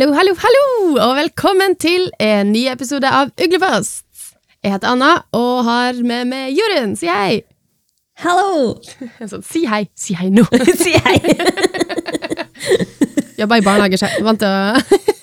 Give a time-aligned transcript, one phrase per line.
[0.00, 0.60] Hallo, hallo, hallo,
[0.96, 4.06] og velkommen til en ny episode av Uglefast.
[4.64, 6.94] Jeg heter Anna og har med meg Jorunn.
[6.96, 7.42] Si hei.
[8.24, 8.78] Hallo!
[9.28, 10.46] Sånn, si hei, si hei nå.
[10.80, 11.20] Si hei!
[13.42, 14.00] Jobba i barnehage.
[14.24, 15.19] Vant til å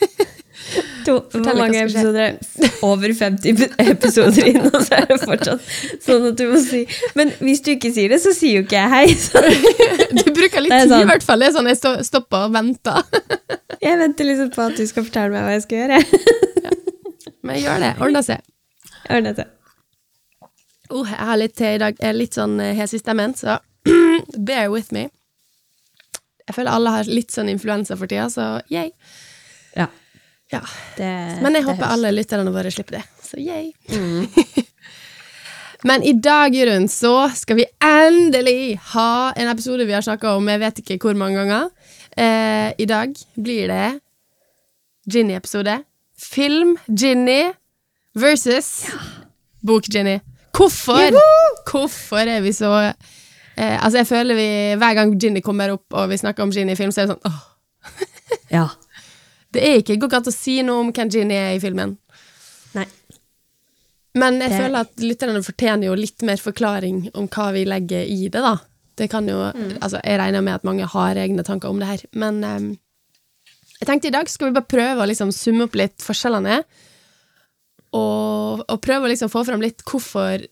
[1.07, 2.37] To, hvor mange episoder er?
[2.87, 5.69] Over 50 episoder inn, og så er det fortsatt
[6.03, 6.81] sånn at du må si
[7.15, 9.05] Men hvis du ikke sier det, så sier jo ikke jeg hei.
[9.15, 9.43] Så
[10.17, 11.43] Du bruker litt tid, i hvert fall.
[11.43, 13.03] Det er sånn jeg stopper og venter.
[13.85, 16.01] jeg venter liksom på at du skal fortelle meg hva jeg skal gjøre.
[17.47, 17.93] Men gjør det.
[18.03, 18.43] Ordner seg.
[19.07, 19.53] Ordne seg.
[20.91, 21.99] Oh, jeg har litt til i dag.
[21.99, 23.59] Jeg er litt sånn eh, hes i stemmen, så
[24.47, 25.07] bear with me.
[26.47, 28.91] Jeg føler alle har litt sånn influensa for tida, så yay.
[29.75, 29.89] Ja.
[30.53, 30.61] Ja.
[30.95, 31.07] Det,
[31.43, 31.93] Men jeg håper høres.
[31.97, 33.03] alle lytterne våre slipper det.
[33.23, 33.71] Så yay.
[35.87, 40.47] Men i dag, Jørund, så skal vi endelig ha en episode vi har snakka om
[40.49, 41.67] jeg vet ikke hvor mange ganger.
[42.17, 43.99] Eh, I dag blir det
[45.13, 45.75] Ginny-episode.
[46.17, 47.51] Film Ginny
[48.17, 48.87] versus
[49.67, 50.17] Bok-Ginny.
[50.57, 51.13] Hvorfor?
[51.69, 54.47] Hvorfor er vi så eh, Altså, jeg føler vi
[54.81, 57.13] hver gang Ginny kommer opp og vi snakker om Ginny i film, så er det
[57.13, 57.43] sånn åh,
[58.55, 58.65] Ja.
[59.53, 61.97] Det er ikke går ikke an å si noe om hvem Ginny er i filmen.
[62.75, 62.85] Nei.
[64.17, 68.03] Men jeg Det- føler at lytterne fortjener jo litt mer forklaring om hva vi legger
[68.03, 68.57] i det, da.
[68.97, 69.37] Det kan jo,
[69.79, 72.79] altså Jeg regner med at mange har egne tanker om det her, men um,
[73.79, 76.63] jeg tenkte i dag skal vi bare prøve å liksom summe opp litt forskjellene,
[77.93, 80.43] og, og prøve å liksom få fram litt hvorfor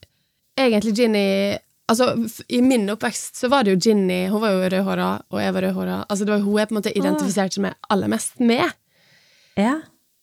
[0.58, 2.16] egentlig Ginny Altså,
[2.50, 5.62] I min oppvekst så var det jo Ginny, hun var jo rødhåra, og jeg var
[5.68, 5.98] rødhåra.
[6.10, 8.74] Altså, det var hun jeg på en måte identifiserte meg aller mest med.
[9.60, 9.76] Ja.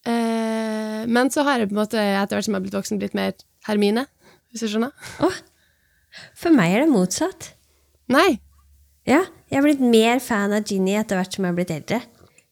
[0.09, 3.01] Eh, men så har jeg på en måte etter hvert som jeg har blitt voksen,
[3.01, 3.35] blitt mer
[3.69, 4.07] Hermine,
[4.51, 4.91] hvis du skjønner?
[5.23, 5.37] Oh,
[6.39, 7.53] For meg er det motsatt.
[8.13, 8.41] Nei.
[9.09, 12.03] Ja, jeg har blitt mer fan av Ginny etter hvert som jeg har blitt eldre.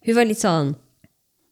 [0.07, 0.73] Hun var litt sånn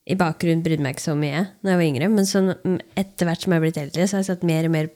[0.08, 2.48] I bakgrunnen brydde meg ikke så mye da jeg var yngre, men sånn,
[2.96, 4.88] etter hvert som jeg har blitt eldre, så har jeg satt mer og mer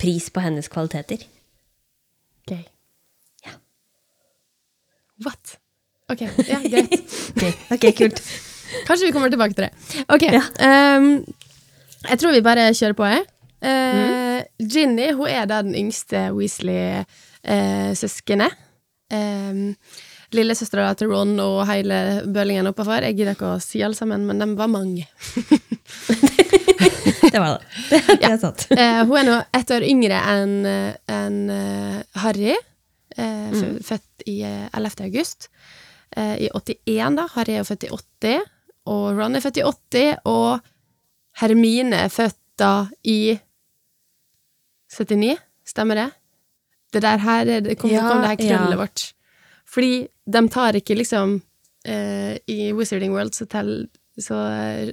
[0.00, 1.24] pris på hennes kvaliteter.
[2.48, 2.62] Gøy.
[3.48, 3.56] Ja.
[5.26, 5.56] What?
[6.12, 6.96] Ok, ja, greit.
[7.74, 8.22] Ok, kult.
[8.88, 9.72] Kanskje vi kommer tilbake til det.
[10.08, 10.42] Ok, Ja.
[10.98, 11.08] Um,
[12.02, 13.22] jeg tror vi bare kjører på, jeg.
[13.62, 18.50] Eh, Ginny hun er da den yngste Weasley-søskenet.
[19.12, 19.76] Um,
[20.32, 23.04] Lillesøstera til Ron og hele bølingen oppafor.
[23.04, 25.04] Jeg gidder ikke å si alle sammen, men de var mange.
[27.32, 27.60] Det var det.
[27.88, 28.60] Det, det er sant.
[28.72, 32.54] Uh, hun er nå ett år yngre enn en, enn, eh, Harry,
[33.12, 33.74] Uh, mm.
[33.84, 35.02] født i eh, 11.
[35.04, 35.50] august.
[36.16, 37.26] I 81, da.
[37.34, 38.40] Harry er jo født i 80,
[38.90, 40.60] og Ron er født i 80, og
[41.40, 43.38] Hermine er født da i
[44.92, 46.10] 79, stemmer det?
[46.92, 48.80] Det der her er det, kom, Ja, kom det her krøllet ja.
[48.80, 49.04] vårt.
[49.72, 49.92] Fordi
[50.32, 51.38] de tar ikke liksom
[51.88, 53.88] eh, I Wizarding World så, tel,
[54.20, 54.92] så eh,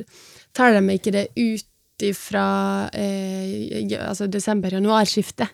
[0.56, 5.52] tar de ikke det ut ifra eh, altså desember-januarskiftet.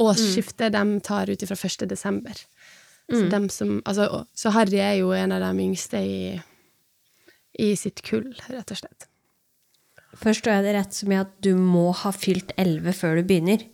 [0.00, 1.84] Årsskiftet de tar ut ifra 1.
[1.90, 2.40] desember.
[3.12, 6.40] Så, dem som, altså, så Harry er jo en av de yngste i,
[7.58, 9.06] i sitt kull, rett og slett.
[10.18, 13.64] Forstår jeg det rett som i at du må ha fylt 11 før du begynner?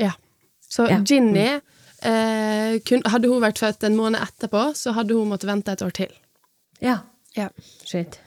[0.00, 0.12] Ja.
[0.60, 1.00] Så Ja.
[1.04, 1.60] Ginny
[2.02, 5.82] eh, kun, Hadde hun vært født en måned etterpå, så hadde hun måttet vente et
[5.82, 6.12] år til.
[6.80, 6.98] Ja.
[7.36, 7.48] Ja.
[7.84, 8.20] Shit.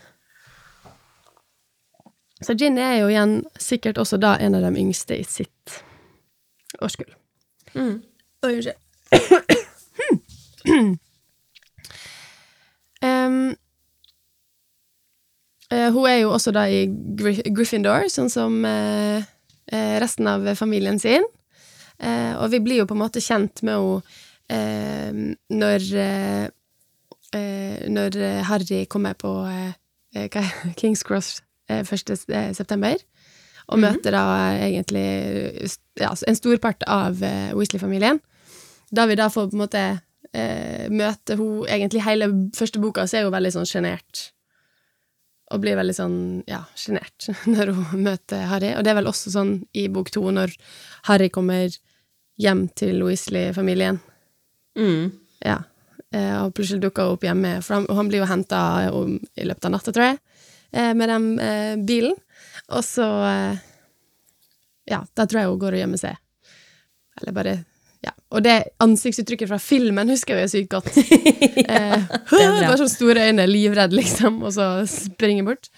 [2.42, 5.84] Så Ginny er jo igjen sikkert også da en av de yngste i sitt
[6.82, 7.14] årskull.
[7.74, 8.02] Mm.
[8.46, 8.78] Oi, unnskyld.
[13.02, 13.56] um,
[15.74, 19.20] eh, hun er jo også da i Gry Gryffindor, sånn som uh,
[20.02, 21.26] resten av familien sin.
[22.00, 23.76] Uh, og vi blir jo på en måte kjent med
[24.50, 25.84] henne når
[27.94, 28.16] Når
[28.48, 29.30] Harry kommer på
[30.80, 32.10] Kings Cross eh, 1.
[32.30, 32.98] eh, september.
[33.70, 34.24] Og møter da
[34.66, 35.06] egentlig
[36.00, 38.18] ja, en stor part av Weasley-familien.
[38.90, 39.84] Da vi da får på en måte
[40.34, 44.32] eh, møte hun Egentlig hele første boka så er hun veldig sånn sjenert.
[45.50, 46.18] Og blir veldig sånn,
[46.50, 48.76] ja, sjenert når hun møter Harry.
[48.78, 50.54] Og det er vel også sånn i bok to, når
[51.10, 51.74] Harry kommer
[52.40, 54.00] hjem til Weasley-familien.
[54.80, 55.10] Mm.
[55.44, 55.58] Ja.
[56.14, 59.68] Eh, og plutselig dukker hun opp hjemme, for han, han blir jo henta i løpet
[59.68, 60.22] av natta, tror jeg,
[60.72, 62.16] eh, med den eh, bilen.
[62.70, 63.66] Og så eh,
[64.90, 66.18] Ja, da tror jeg hun går og gjemmer seg.
[67.20, 67.52] Eller bare
[68.06, 68.14] Ja.
[68.32, 70.92] Og det ansiktsuttrykket fra filmen husker jeg jo sykt godt.
[71.66, 72.10] eh, er
[72.68, 75.72] bare sånne store øyne, livredd, liksom, og så springer bort.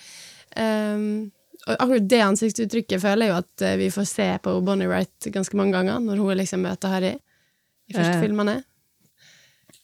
[0.53, 1.31] Um,
[1.67, 5.29] og akkurat det ansiktsuttrykket føler jeg jo at eh, vi får se på Bonnie Wright
[5.33, 8.21] ganske mange ganger, når hun liksom møter Harry i første Ja, ja.
[8.23, 8.55] filmene.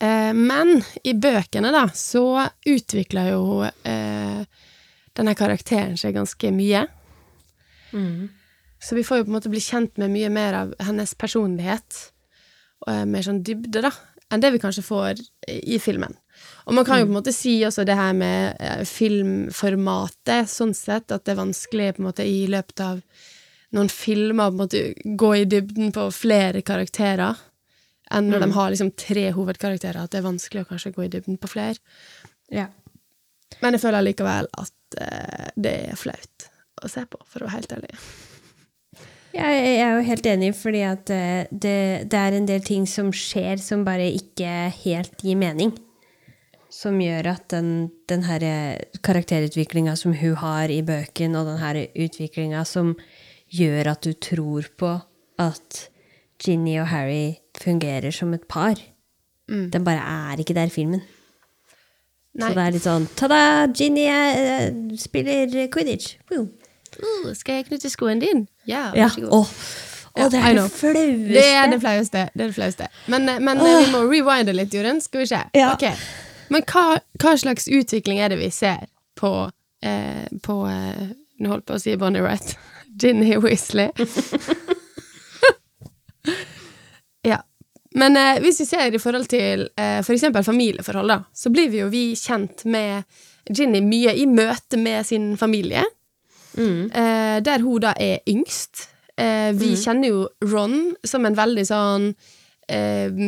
[0.01, 4.41] Eh, men i bøkene, da, så utvikler jo eh,
[5.17, 6.85] denne karakteren seg ganske mye.
[8.83, 12.11] Så vi får jo på en måte bli kjent med mye mer av hennes personlighet,
[12.85, 13.91] mer sånn dybde, da,
[14.31, 16.13] enn det vi kanskje får i filmen.
[16.67, 20.75] Og man kan jo på en måte si også det her med eh, filmformatet, sånn
[20.77, 23.01] sett, at det er vanskelig på en måte i løpet av
[23.75, 24.81] noen filmer på en måte
[25.23, 27.39] gå i dybden på flere karakterer,
[28.11, 31.11] enn når de har liksom tre hovedkarakterer, at det er vanskelig å kanskje gå i
[31.11, 31.79] dybden på flere.
[32.53, 32.69] Ja.
[33.63, 36.49] Men jeg føler allikevel at eh, det er flaut
[36.83, 37.95] å se på, for å være helt ærlig.
[39.37, 41.77] Jeg, jeg er jo helt enig, fordi at eh, det,
[42.09, 45.75] det er en del ting som skjer som bare ikke helt gir mening.
[46.73, 48.43] Som gjør at den, den her
[49.05, 52.95] karakterutviklinga som hun har i bøken, og den her utviklinga som
[53.53, 54.97] gjør at du tror på
[55.39, 55.83] at
[56.43, 58.81] Ginny og Harry fungerer som et par,
[59.47, 61.05] den bare er ikke der i filmen.
[62.37, 62.49] Nei.
[62.49, 63.39] Så det er litt sånn Ta-da!
[63.73, 64.67] Ginny eh,
[65.01, 66.17] spiller quidditch!
[66.29, 66.49] Woo.
[66.97, 68.47] Uh, skal jeg knytte skoen din?
[68.65, 69.07] Ja, Ja.
[69.07, 69.31] vær så god.
[69.39, 69.47] Åh,
[70.17, 71.33] Ja, det er det flaueste.
[71.33, 72.29] Det er det flaueste.
[72.33, 72.87] Det er det flaueste.
[73.07, 73.67] Men, eh, men oh.
[73.67, 75.01] vi må rewinde litt, Jorunn.
[75.01, 75.41] Skal vi se.
[75.53, 75.73] Ja.
[75.73, 75.93] Okay.
[76.49, 78.87] Men hva, hva slags utvikling er det vi ser
[79.19, 79.51] på,
[79.85, 81.07] eh, på eh,
[81.37, 82.55] Nå holdt jeg på å si Bonnie Wright.
[83.01, 83.91] Ginny Weasley.
[87.31, 87.37] ja.
[87.93, 91.69] Men eh, hvis vi ser i forhold til eh, for eksempel familieforhold, da, så blir
[91.69, 93.05] vi jo vi kjent med
[93.53, 95.85] Ginny mye i møte med sin familie.
[96.57, 98.87] Eh, der hun da er yngst.
[99.17, 102.11] Eh, vi kjenner jo Ron som en veldig sånn
[102.69, 103.21] eh,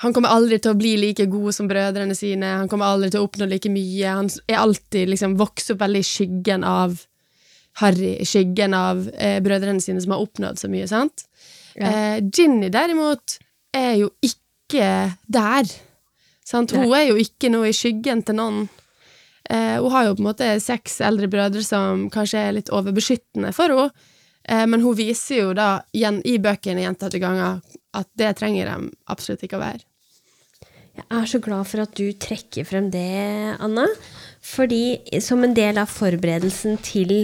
[0.00, 3.22] Han kommer aldri til å bli like god som brødrene sine, han kommer aldri til
[3.22, 4.08] å oppnå like mye.
[4.08, 6.98] Han er alltid liksom vokst opp veldig i skyggen av
[7.80, 9.06] Harry, i skyggen av
[9.42, 11.24] brødrene sine som har oppnådd så mye, sant?
[11.78, 12.18] Ja.
[12.20, 13.38] Ginny derimot
[13.74, 15.70] er jo ikke der.
[16.44, 16.74] Sant?
[16.74, 18.66] Hun er jo ikke noe i skyggen til noen.
[19.50, 23.52] Eh, hun har jo på en måte seks eldre brødre som kanskje er litt overbeskyttende
[23.56, 23.90] for henne,
[24.48, 27.60] eh, men hun viser jo da igjen i bøkene gjentatte ganger
[27.94, 29.84] at det trenger de absolutt ikke å være.
[30.94, 33.88] Jeg er så glad for at du trekker frem det, Anna.
[34.44, 37.14] Fordi som en del av forberedelsen til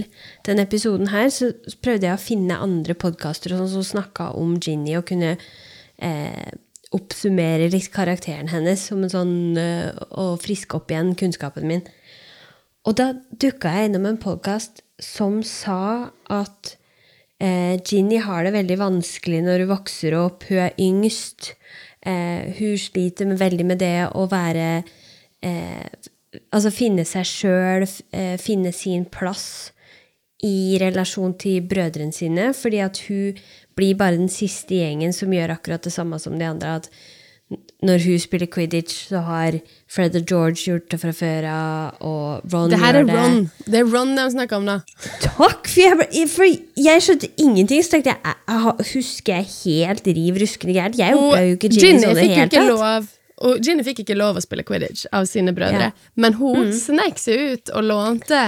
[0.46, 1.52] denne episoden her, så
[1.84, 5.37] prøvde jeg å finne andre podkaster som snakka om Ginny, og kunne
[6.02, 6.50] eh,
[6.96, 11.84] oppsummere karakteren hennes som en sånn, eh, og friske opp igjen kunnskapen min.
[12.88, 13.11] Og da
[13.43, 16.77] dukka jeg innom en podkast som sa at
[17.41, 20.47] eh, Ginny har det veldig vanskelig når hun vokser opp.
[20.49, 21.53] Hun er yngst.
[22.00, 24.71] Eh, hun sliter med, veldig med det å være
[25.44, 26.09] eh,
[26.55, 27.85] Altså finne seg sjøl,
[28.15, 29.73] eh, finne sin plass
[30.47, 33.41] i relasjon til brødrene sine, fordi at hun
[33.75, 36.77] blir bare den siste gjengen som gjør akkurat det samme som de andre.
[36.79, 36.87] At
[37.82, 39.56] når hun spiller quidditch, så har
[39.91, 43.38] Fred og George gjort det fra før av, og Ron Det her gjør er Ron.
[43.67, 44.76] Det er Ron de snakker om, da.
[45.25, 45.67] Takk!
[45.70, 46.44] For jeg, for
[46.85, 47.82] jeg skjønte ingenting.
[47.82, 50.98] Så tenkte jeg, jeg, husker jeg helt riv ruskende gærent?
[51.01, 52.69] Jeg Og jo ikke Ginny Ginny sånn det ikke tatt.
[52.69, 53.08] lov
[53.41, 55.93] og Ginny fikk ikke lov å spille quidditch av sine brødre, Ja.
[55.96, 56.20] Mm.
[56.20, 58.41] men hun snek seg ut og lånte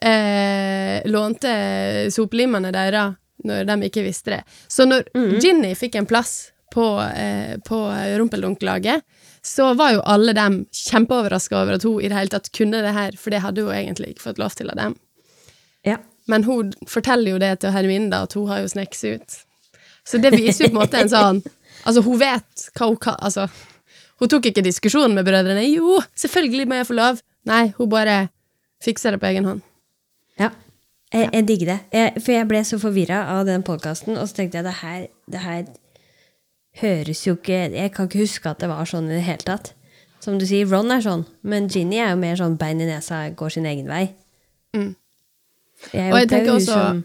[0.00, 1.52] eh, Lånte
[2.14, 4.40] sopelimene deres når de ikke visste det.
[4.72, 5.36] Så når Mm.
[5.44, 7.78] Ginny fikk en plass på, eh, på
[8.20, 9.02] rumpeldunklaget,
[9.42, 12.94] så var jo alle dem kjempeoverraska over at hun i det hele tatt kunne det
[12.96, 14.96] her, for det hadde hun egentlig ikke fått lov til av dem.
[15.86, 15.98] Ja.
[16.28, 19.38] Men hun forteller jo det til Hermine, da, at hun har jo sneket seg ut.
[20.08, 21.42] Så det viser jo på en måte en sånn
[21.86, 23.44] Altså, hun vet hva hun kan Altså,
[24.18, 25.62] hun tok ikke diskusjonen med brødrene.
[25.70, 27.20] Jo, selvfølgelig må jeg få lov.
[27.48, 28.16] Nei, hun bare
[28.82, 29.62] fikser det på egen hånd.
[30.40, 30.50] ja.
[31.08, 31.76] Jeg, jeg digger det.
[31.94, 35.06] Jeg, for jeg ble så forvirra av den podkasten, og så tenkte jeg det her,
[35.32, 35.62] det her
[36.80, 39.72] høres jo ikke Jeg kan ikke huske at det var sånn i det hele tatt.
[40.20, 43.28] Som du sier, Ron er sånn, men Ginny er jo mer sånn bein i nesa,
[43.38, 44.08] går sin egen vei.
[44.74, 44.94] Mm.
[45.92, 47.04] Jeg Og jeg tenker også- som-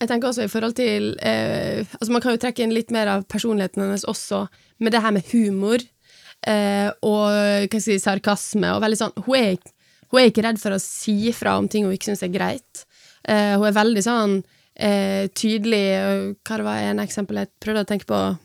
[0.00, 3.06] Jeg tenker også i forhold til eh, Altså Man kan jo trekke inn litt mer
[3.06, 4.48] av personligheten hennes også,
[4.80, 5.78] med det her med humor
[6.46, 8.74] eh, og hva skal jeg si, sarkasme.
[8.74, 9.56] Og veldig sånn hun er,
[10.10, 12.86] hun er ikke redd for å si fra om ting hun ikke syns er greit.
[13.28, 14.42] Eh, hun er veldig sånn
[14.74, 18.38] eh, tydelig Hva var en eksempel jeg prøvde å tenke på?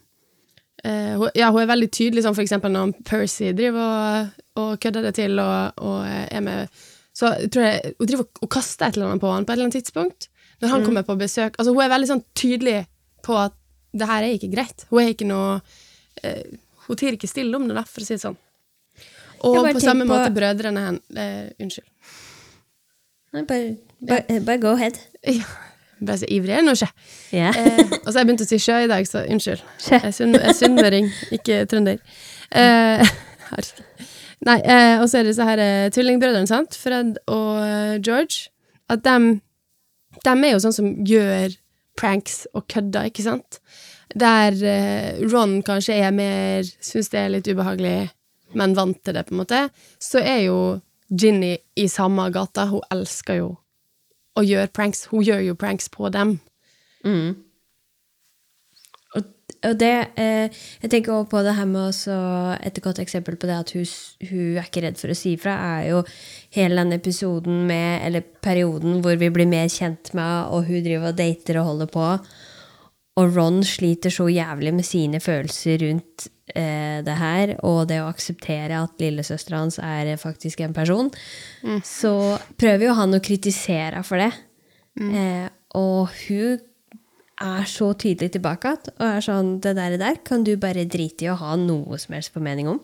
[0.84, 4.74] Eh, hun, ja, hun er veldig tydelig, sånn for eksempel når Percy driver og, og
[4.84, 6.68] kødder det til og, og er med
[7.16, 9.56] Så jeg tror jeg hun driver og kaster et eller annet på han på et
[9.56, 10.28] eller annet tidspunkt.
[10.62, 11.56] Når han kommer på besøk.
[11.60, 12.78] Altså, hun er veldig sånn tydelig
[13.24, 13.56] på at
[13.96, 14.86] det her er ikke greit.
[14.92, 16.44] Hun er ikke noe uh,
[16.86, 18.36] Hun tier ikke stille om det, da, for å si det sånn.
[19.48, 21.88] Og på samme på- måte brødrene hennes uh, Unnskyld.
[23.36, 25.00] Bare, bare, bare go ahead.
[25.26, 25.44] Ja,
[26.04, 26.90] ble så ivrig jeg nå, ikke.
[27.32, 27.56] Yeah.
[27.56, 29.62] Eh, og så har jeg begynt å si sjø i dag, så unnskyld.
[29.80, 29.96] Sjø.
[30.00, 32.02] Jeg er sunn- sunnmøring, ikke trønder.
[32.52, 33.16] Eh.
[34.46, 36.76] Nei, eh, og så er det disse her eh, tvillingbrødrene, sant?
[36.78, 38.50] Fred og eh, George.
[38.92, 39.40] At dem,
[40.26, 41.56] dem er jo sånn som gjør
[41.98, 43.62] pranks og kødder, ikke sant?
[44.16, 48.12] Der eh, Ron kanskje er mer Syns det er litt ubehagelig,
[48.56, 49.64] men vant til det, på en måte.
[50.00, 50.60] Så er jo
[51.10, 52.68] Ginny i samme gata.
[52.70, 53.50] Hun elsker jo
[54.36, 55.06] å gjør pranks.
[55.12, 56.38] Hun gjør jo pranks på dem.
[59.16, 59.28] Og,
[59.70, 60.50] og det eh,
[60.82, 62.16] Jeg tenker også på det her med også
[62.66, 63.86] Et godt eksempel på det at hun,
[64.26, 66.02] hun er ikke redd for å si ifra, er jo
[66.58, 71.14] hele den episoden med Eller perioden hvor vi blir mer kjent med og hun driver
[71.14, 72.10] og dater og holder på.
[73.16, 78.10] Og Ron sliter så jævlig med sine følelser rundt eh, det her, og det å
[78.12, 81.12] akseptere at lillesøstera hans er faktisk en person.
[81.84, 82.14] Så
[82.60, 84.32] prøver jo han å kritisere henne for det.
[84.96, 86.62] Eh, og hun
[87.44, 91.26] er så tydelig tilbake igjen og er sånn Det der, der kan du bare drite
[91.26, 92.80] i å ha noe som helst på mening om.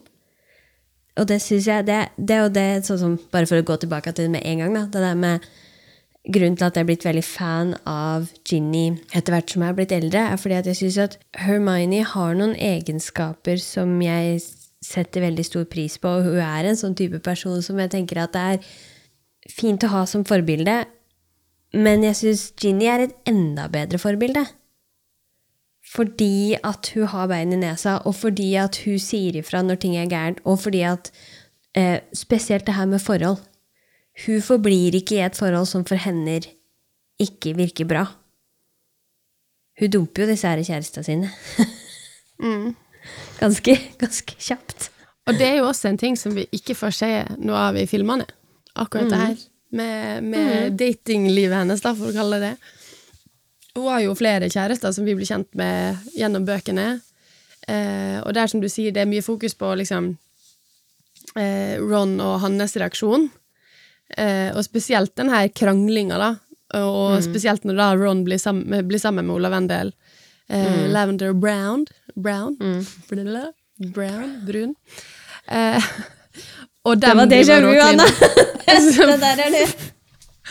[1.19, 4.13] Og det syns jeg det, det jo det, sånn som, Bare for å gå tilbake
[4.15, 4.83] til det med en gang, da.
[4.91, 5.47] Det der med
[6.21, 9.77] Grunnen til at jeg er blitt veldig fan av Ginny etter hvert som jeg er
[9.79, 14.37] blitt eldre, er fordi at jeg syns at Hermione har noen egenskaper som jeg
[14.85, 16.11] setter veldig stor pris på.
[16.19, 18.71] Og hun er en sånn type person som jeg tenker at det er
[19.49, 20.83] fint å ha som forbilde.
[21.73, 24.45] Men jeg syns Ginny er et enda bedre forbilde.
[25.91, 29.97] Fordi at hun har bein i nesa, og fordi at hun sier ifra når ting
[29.97, 31.09] er gærent, og fordi at
[31.75, 33.41] eh, Spesielt det her med forhold.
[34.25, 36.39] Hun forblir ikke i et forhold som for henne
[37.21, 38.05] ikke virker bra.
[39.79, 41.29] Hun dumper jo disse her kjærestene sine.
[43.41, 44.89] ganske, ganske kjapt.
[45.29, 47.11] Og det er jo også en ting som vi ikke får se
[47.41, 48.27] noe av i filmene.
[48.75, 49.41] Akkurat det her.
[49.71, 52.77] Med, med datinglivet hennes, da, for å kalle det det.
[53.77, 56.87] Hun har jo flere kjærester som vi blir kjent med gjennom bøkene.
[57.69, 60.09] Eh, og der, som du sier, det er mye fokus på liksom
[61.39, 63.29] eh, Ron og hans reaksjon.
[64.17, 66.31] Eh, og spesielt den her kranglinga, da.
[66.79, 69.93] Og spesielt når da Ron blir, sammen, blir sammen med Ola Wendel.
[70.49, 71.85] Eh, Lavender Brown.
[72.15, 72.57] Brown.
[73.09, 73.51] Blablabla.
[73.95, 74.45] Brown.
[74.45, 74.75] Brun.
[75.47, 75.83] Eh,
[76.85, 78.03] og Det var déjà vu, Anna!
[78.67, 79.91] det der er det.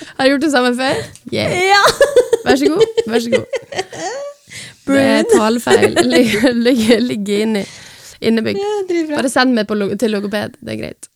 [0.17, 0.95] Har du gjort det samme før?
[1.33, 1.53] Yeah.
[1.53, 1.83] Ja!
[2.45, 3.03] Vær så god.
[3.07, 3.45] Vær så god.
[4.87, 5.99] Det er talefeil.
[6.05, 7.65] Ligger, ligger, ligger inni,
[8.21, 8.59] innebygd.
[8.59, 9.17] Ja.
[9.17, 10.57] Bare send meg på, til logoped.
[10.61, 11.11] Det er greit.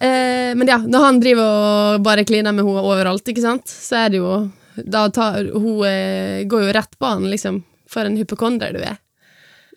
[0.00, 4.04] Eh, men ja, når han driver og bare kliner med henne overalt, ikke sant, så
[4.04, 4.36] er det jo
[4.76, 7.62] Da tar hun eh, går jo rett på han, liksom.
[7.88, 8.98] For en hypokonder du er.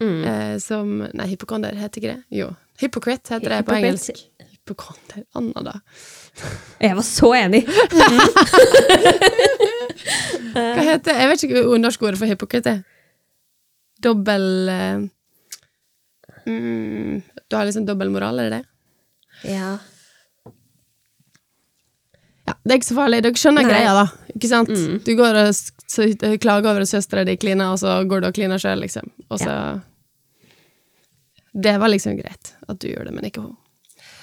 [0.02, 0.24] Mm.
[0.24, 2.24] Eh, som Nei, hypokonder heter ikke det?
[2.42, 2.50] Jo.
[2.80, 4.20] Hypocrite heter det på engelsk.
[4.52, 5.24] Hypokonder.
[5.40, 5.76] Anna, da.
[6.86, 7.64] Jeg var så enig.
[10.54, 12.80] Hva heter Jeg vet ikke hva norsk ordet for hypokrit er.
[14.00, 15.00] Dobbel eh,
[16.48, 18.66] mm, Du har liksom dobbeltmoral, er det det?
[19.54, 19.78] Ja.
[22.50, 23.22] Ja, Det er ikke så farlig.
[23.26, 23.70] Dere skjønner Nei.
[23.70, 24.34] greia, da.
[24.34, 24.72] Ikke sant?
[25.06, 28.62] Du går og klager over at søstera di kliner, og så går du og kliner
[28.62, 29.12] sjøl, liksom.
[29.30, 29.56] Og så
[31.54, 33.58] Det var liksom greit at du gjorde det, men ikke hun.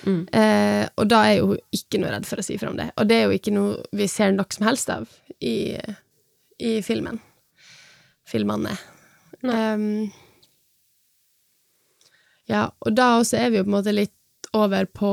[0.06, 2.92] Eh, og da er jo hun ikke noe redd for å si fra om det.
[2.96, 5.08] Og det er jo ikke noe vi ser nok som helst av
[5.42, 5.74] i,
[6.62, 7.18] i filmen.
[8.26, 8.76] Filmene.
[9.42, 10.06] Um,
[12.46, 14.14] ja, og da også er vi jo på en måte litt
[14.56, 15.10] over på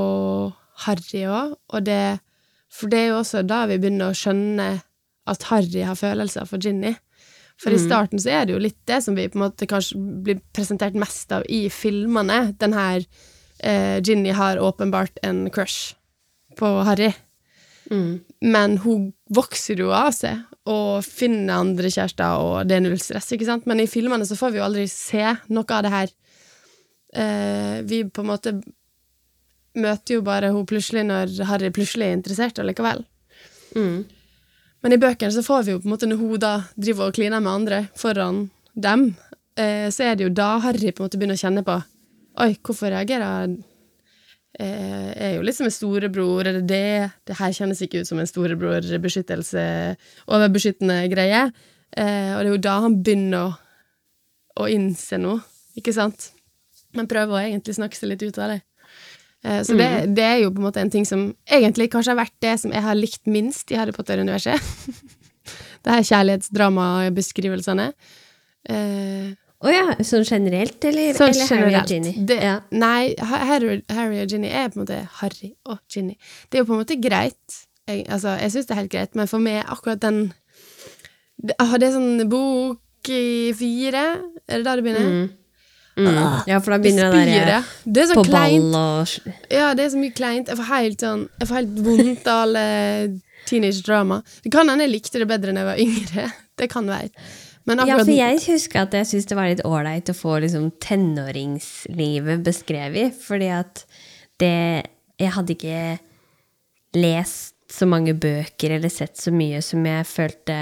[0.86, 2.20] Harry òg, og det
[2.74, 4.70] For det er jo også da vi begynner å skjønne
[5.30, 6.96] at Harry har følelser for Ginny.
[7.62, 10.00] For i starten så er det jo litt det som vi på en måte kanskje
[10.26, 12.56] blir presentert mest av i filmene.
[12.60, 13.06] Den her
[13.62, 15.94] eh, Ginny har åpenbart en crush
[16.60, 17.14] på Harry.
[18.42, 23.28] Men hun vokser jo av seg og finner andre kjærester, og det er null stress,
[23.36, 23.66] ikke sant?
[23.68, 26.14] Men i filmene så får vi jo aldri se noe av det her.
[27.14, 28.56] Eh, vi på en måte
[29.80, 33.06] møter jo bare hun plutselig når Harry plutselig er interessert allikevel.
[34.84, 37.18] Men i bøkene så får vi jo på en måte når hun da driver og
[37.18, 39.14] kliner med andre foran dem,
[39.58, 41.80] eh, så er det jo da Harry på en måte begynner å kjenne på
[42.42, 43.52] Oi, hvorfor reagerer
[44.58, 47.10] eh, er jo litt som en storebror, er det det?
[47.30, 49.66] Det her kjennes ikke ut som en storebror-beskyttelse,
[50.26, 51.44] overbeskyttende greie.
[51.94, 53.54] Eh, og det er jo da han begynner å,
[54.66, 55.46] å innse noe,
[55.78, 56.32] ikke sant?
[56.98, 58.60] Men prøver å egentlig snakke seg litt ut av det.
[59.44, 62.22] Eh, så det, det er jo på en måte en ting som egentlig kanskje har
[62.24, 64.60] vært det som jeg har likt minst i Harry Potter-universet.
[65.84, 67.90] det her kjærlighetsdramabeskrivelsene.
[68.72, 69.34] Eh,
[69.64, 71.94] oh ja, sånn generelt, eller, Sånn eller Harry og generelt.
[71.96, 72.16] Ginny?
[72.32, 72.56] Det, Ja.
[72.72, 76.16] Nei, Harry, Harry og Ginny er på en måte Harry og Ginny.
[76.48, 77.60] Det er jo på en måte greit.
[77.90, 80.26] Jeg, altså, jeg syns det er helt greit, men for meg akkurat den
[81.44, 84.04] det, det er sånn bok i fire,
[84.48, 85.16] er det da det begynner?
[85.96, 87.60] Ja, for da begynner det derre.
[87.86, 88.72] Det så på kleint.
[88.74, 90.50] ball og Ja, det er så mye kleint.
[90.50, 92.66] Jeg får helt, sånn, jeg får helt vondt av alle
[93.50, 94.22] teenage-drama.
[94.44, 96.30] Det kan hende jeg likte det bedre da jeg var yngre.
[96.60, 97.10] Det kan være.
[97.66, 100.68] Men Ja, for jeg husker at jeg syntes det var litt ålreit å få liksom
[100.84, 103.16] tenåringslivet beskrevet.
[103.18, 103.86] Fordi at
[104.42, 104.90] det
[105.22, 106.00] Jeg hadde ikke
[106.98, 110.58] lest så mange bøker eller sett så mye som jeg følte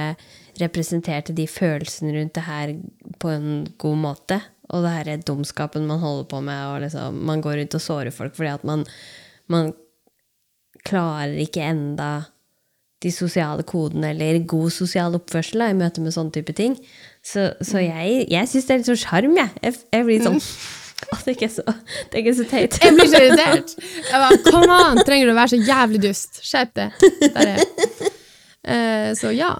[0.61, 2.73] representerte de følelsene rundt det her
[3.19, 3.49] på en
[3.81, 4.37] god måte.
[4.71, 7.83] Og det her er dumskapen man holder på med, og liksom, man går rundt og
[7.83, 8.85] sårer folk fordi at man,
[9.51, 9.73] man
[10.87, 12.11] klarer ikke enda
[13.01, 16.75] de sosiale kodene eller god sosial oppførsel da, i møte med sånne type ting.
[17.25, 19.49] Så, så jeg, jeg syns det er litt sånn sjarm, jeg.
[19.65, 19.79] jeg.
[19.97, 20.39] Jeg blir sånn
[21.01, 22.75] Å, det er ikke så, det er ikke så teit.
[22.77, 23.71] Jeg blir så irritert.
[24.05, 26.37] Jeg bare, Kom an, trenger du å være så jævlig dust?
[26.45, 27.07] Skjerp deg.
[28.61, 29.55] Eh, så ja.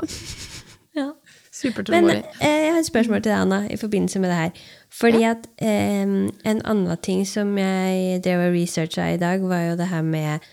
[0.93, 1.07] Ja.
[1.07, 2.21] Men Supertålmodig.
[2.39, 4.61] eh, jeg har et spørsmål til deg, Anna, i forbindelse med det her.
[4.91, 9.77] Fordi at um, en annen ting som jeg drev og researcha i dag, var jo
[9.79, 10.47] det her med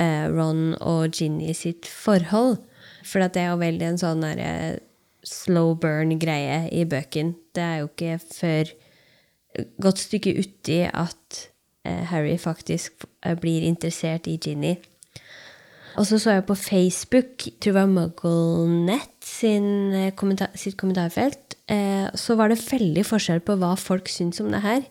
[0.00, 2.60] uh, Ron og Ginny sitt forhold.
[3.04, 4.52] For at det er jo veldig en sånn derre
[5.26, 7.34] slow burn-greie i bøken.
[7.54, 8.70] Det er jo ikke før
[9.82, 11.42] godt stykke uti at
[11.88, 14.76] uh, Harry faktisk eh, blir interessert i Ginny.
[15.98, 20.76] Og så så jeg på Facebook, jeg tror det var MuggleNet sin, eh, kommentar, sitt
[20.76, 24.84] kommentarfelt, eh, så var det veldig forskjell på hva folk syntes om det her.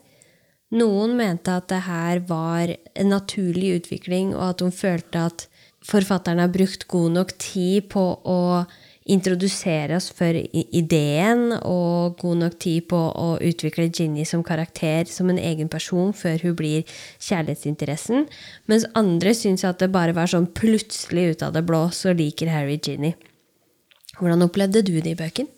[0.80, 5.48] Noen mente at det her var en naturlig utvikling, og at hun følte at
[5.86, 8.40] forfatteren har brukt god nok tid på å
[9.10, 15.32] introdusere oss for ideen, og god nok tid på å utvikle Ginny som karakter, som
[15.34, 18.28] en egen person, før hun blir kjærlighetsinteressen.
[18.70, 22.54] Mens andre syns at det bare var sånn plutselig ut av det blå, så liker
[22.54, 23.16] Harry Ginny.
[24.20, 25.50] Hvordan opplevde du det i bøken?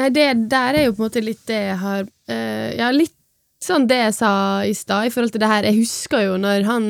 [0.00, 3.16] Nei, det der er jo på en måte litt det jeg har uh, Ja, litt
[3.60, 4.32] sånn det jeg sa
[4.64, 5.66] i stad, i forhold til det her.
[5.68, 6.84] Jeg husker jo når han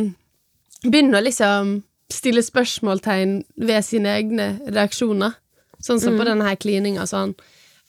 [0.84, 3.32] begynner å liksom stille spørsmålstegn
[3.66, 5.34] ved sine egne reaksjoner.
[5.82, 7.32] Sånn som på denne her klininga sånn.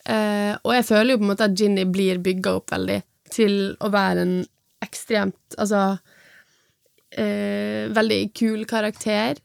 [0.07, 2.97] Uh, og jeg føler jo på en måte at Ginny blir bygga opp veldig
[3.31, 4.33] til å være en
[4.81, 9.37] ekstremt Altså uh, veldig kul karakter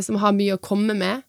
[0.00, 1.27] som har mye å komme med.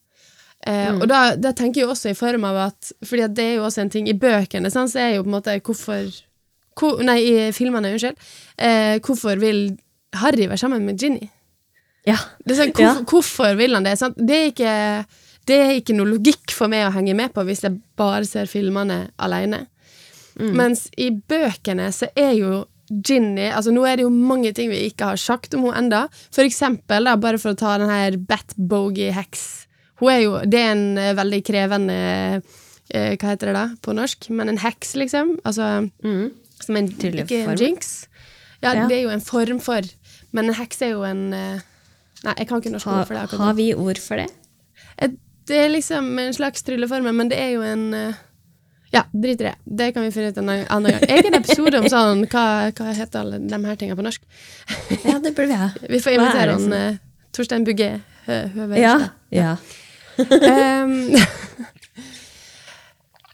[0.66, 3.54] Eh, Og da, da tenker jeg også i form av at Fordi at det er
[3.54, 6.10] jo også en ting I bøkene sant, så er jo på en måte hvorfor
[6.80, 8.16] hvor, Nei, i filmene, unnskyld.
[8.60, 9.76] Eh, hvorfor vil
[10.20, 11.26] Harry være sammen med Ginny?
[12.08, 12.16] Ja.
[12.46, 12.94] Det sånn, Ja.
[13.04, 13.96] hvorfor, vil han det?
[13.98, 14.16] Sant?
[14.16, 15.06] Det, er ikke,
[15.46, 18.48] det er ikke noe logikk for meg å henge med på hvis jeg bare ser
[18.48, 19.66] filmene alene.
[20.40, 24.86] Mens i bøkene så er jo Ginny altså Nå er det jo mange ting vi
[24.88, 26.00] ikke har sagt om henne enda
[26.32, 29.66] For eksempel, da, bare for å ta den her Bat Bogey Hex.
[30.00, 31.96] Hun er jo, det er en eh, veldig krevende
[32.90, 34.30] eh, Hva heter det da på norsk?
[34.34, 35.36] Men en heks, liksom.
[35.44, 35.66] Altså
[36.60, 38.06] som en, ikke en jinx.
[38.62, 38.86] Ja, Ja.
[38.88, 39.80] det er jo en form for
[40.32, 41.60] Men en heks er jo en eh,
[42.24, 43.38] Nei, jeg kan ikke norsk Ha, ord for det.
[43.40, 44.26] har vi ord for det?
[45.00, 48.12] Et- Det er liksom en slags trylleformel, men det er jo en eh,
[48.92, 49.54] Ja, drit i det.
[49.64, 51.04] Det kan vi finne ut en annen gang.
[51.08, 54.20] Egen episode om sånn Hva, hva heter alle de her tingene på norsk?
[55.04, 55.70] Ja, det burde vi ha.
[55.94, 56.98] Vi får er invitere han
[57.32, 58.00] Torstein Bugge.
[58.26, 58.94] hø- høver Ja.
[59.30, 59.56] ja.
[60.18, 61.14] Ehm,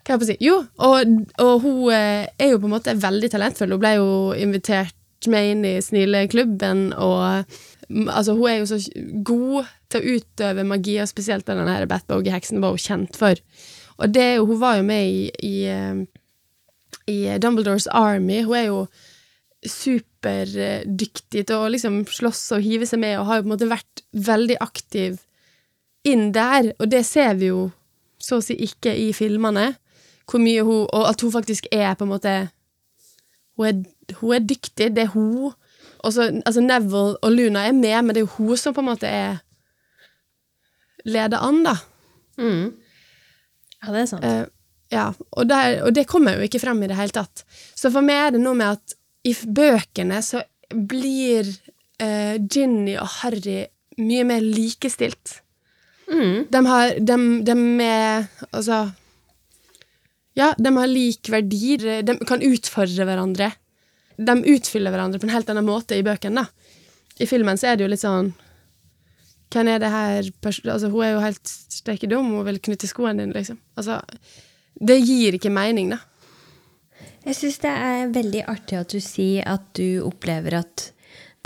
[0.06, 0.36] hva jeg på å si?
[0.44, 3.74] Jo, og, og hun eh, er jo på en måte veldig talentfull.
[3.74, 4.94] Hun ble jo invitert
[5.32, 7.48] med inn i Snileklubben, og
[7.88, 8.78] mm, altså, hun er jo så
[9.26, 13.40] god til å utøve magi, og spesielt den her Batbogie-heksen var hun kjent for.
[13.96, 16.00] Og det, hun var jo med i, i, eh,
[17.10, 18.42] i Dumbledores Army.
[18.46, 18.80] Hun er jo
[19.66, 23.72] superdyktig til å liksom slåss og hive seg med, og har jo på en måte
[23.72, 25.18] vært veldig aktiv
[26.06, 27.66] inn der, og det ser vi jo
[28.22, 29.74] så å si ikke i filmene,
[30.26, 32.36] hvor mye hun, og at hun faktisk er på en måte
[33.56, 33.76] Hun er,
[34.20, 35.54] hun er dyktig, det er hun.
[36.04, 38.82] Og så, altså Neville og Luna er med, men det er jo hun som på
[38.82, 39.38] en måte er
[41.08, 41.72] leder an, da.
[42.36, 42.74] Mm.
[43.80, 44.26] Ja, det er sant.
[44.26, 44.44] Uh,
[44.92, 47.46] ja, og, der, og det kommer jo ikke frem i det hele tatt.
[47.48, 53.08] Så for meg er det noe med at i bøkene så blir uh, Ginny og
[53.22, 53.62] Harry
[53.96, 55.40] mye mer likestilt.
[56.06, 56.46] Mm.
[56.50, 58.92] De har de, de er Altså
[60.36, 61.76] Ja, de har lik verdi.
[61.80, 63.50] De kan utfordre hverandre.
[64.16, 66.46] De utfyller hverandre på en helt annen måte i bøkene.
[67.18, 68.34] I filmen så er det jo litt sånn
[69.52, 73.22] Hvem er det her Altså, hun er jo helt steike dum, hun vil knytte skoene
[73.22, 73.60] dine, liksom.
[73.78, 74.00] Altså,
[74.76, 76.00] det gir ikke mening, da.
[77.26, 80.90] Jeg syns det er veldig artig at du sier at du opplever at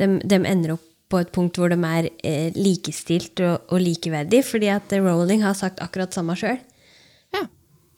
[0.01, 4.71] de, ender opp på et punkt hvor de er eh, likestilt og, og likeverdig, fordi
[4.73, 6.59] at Rowling har sagt akkurat samme sjøl.
[7.35, 7.45] Ja.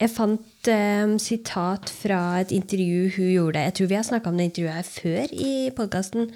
[0.01, 4.37] jeg fant eh, sitat fra et intervju hun gjorde Jeg tror vi har snakka om
[4.41, 6.31] det intervjuet her før i podkasten.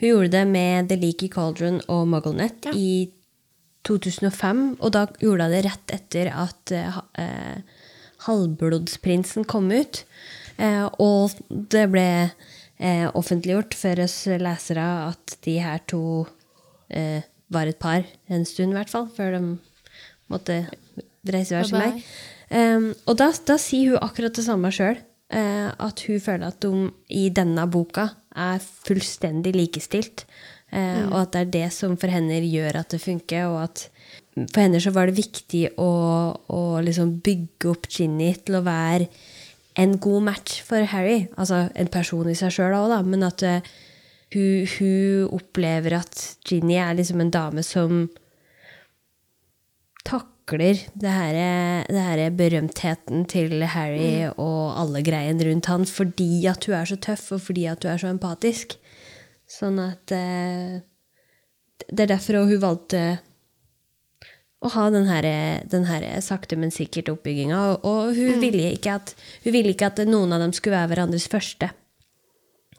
[0.00, 2.74] Hun gjorde det med The Leaky Cauldron og MuggleNet Ja.
[2.76, 3.10] i
[3.86, 4.76] 2005.
[4.80, 7.58] Og da gjorde hun det rett etter at eh, eh,
[8.26, 10.02] Halvblodsprinsen kom ut.
[10.58, 12.08] Eh, og det ble
[12.78, 16.26] eh, offentliggjort for oss lesere at de her to
[16.90, 19.42] eh, var et par en stund, i hvert fall, før de
[20.32, 20.62] måtte
[21.26, 21.92] reise hver sin vei.
[22.46, 24.98] Um, og da, da sier hun akkurat det samme sjøl.
[25.26, 28.04] at hun føler at de i denne boka
[28.36, 30.26] er fullstendig likestilt.
[30.70, 33.48] eh, Og at det er det som for henne gjør at det funker.
[33.50, 33.88] Og at
[34.52, 35.90] for henne så var det viktig å,
[36.52, 39.08] å liksom bygge opp Ginny til å være
[39.76, 41.26] en god match for Harry.
[41.36, 43.00] Altså en person i seg sjøl òg, da.
[43.04, 43.74] Men at uh,
[44.34, 48.06] hun, hun opplever at Ginny er liksom en dame som
[50.06, 51.36] takler det her,
[51.90, 56.98] det her berømtheten til Harry og alle greiene rundt han fordi at hun er så
[57.02, 58.76] tøff, og fordi at hun er så empatisk.
[59.46, 60.82] Sånn at uh,
[61.86, 63.02] Det er derfor hun valgte
[64.64, 65.26] å ha den her,
[65.68, 67.58] den her sakte, men sikkert oppbygginga.
[67.72, 69.14] Og, og hun, ville ikke at,
[69.44, 71.70] hun ville ikke at noen av dem skulle være hverandres første.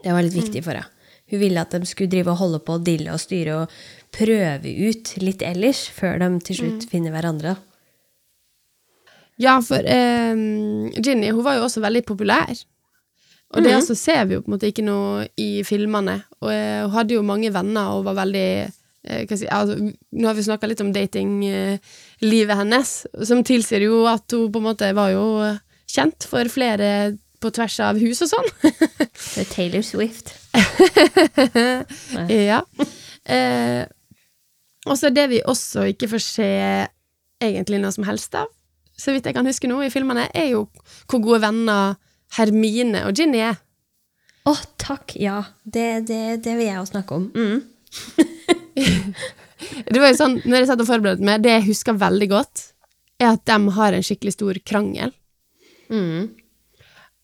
[0.02, 0.94] Det var litt viktig for henne.
[1.28, 3.80] Hun ville at de skulle drive og holde på og dille og styre og
[4.16, 7.58] prøve ut litt ellers, før de til slutt finner hverandre.
[9.38, 10.40] Ja, for eh,
[11.04, 12.56] Ginny hun var jo også veldig populær.
[13.56, 16.18] Og det også ser vi jo på en måte ikke noe i filmene.
[16.42, 18.48] Og eh, hun hadde jo mange venner og var veldig
[19.08, 19.78] si, altså,
[20.12, 22.92] Nå har vi snakka litt om datinglivet hennes,
[23.28, 25.26] som tilsier jo at hun på en måte var jo
[25.88, 28.48] kjent for flere på tvers av hus og sånn.
[29.36, 30.34] Det er Taylor Swift.
[32.50, 32.64] ja.
[33.28, 33.84] Eh,
[34.88, 36.50] og så det vi også ikke får se
[37.44, 38.50] egentlig noe som helst av,
[38.98, 40.66] så vidt jeg kan huske nå i filmene, er jo
[41.06, 41.98] hvor gode venner
[42.38, 43.60] Hermine og Ginny er.
[44.48, 45.14] Å, takk!
[45.20, 47.30] Ja, det, det, det vil jeg også snakke om.
[47.36, 47.60] Mm.
[49.92, 52.62] Det var jo sånn, når jeg satt og forberedte meg, det jeg husker veldig godt,
[53.18, 55.14] er at de har en skikkelig stor krangel.
[55.90, 56.28] Mm.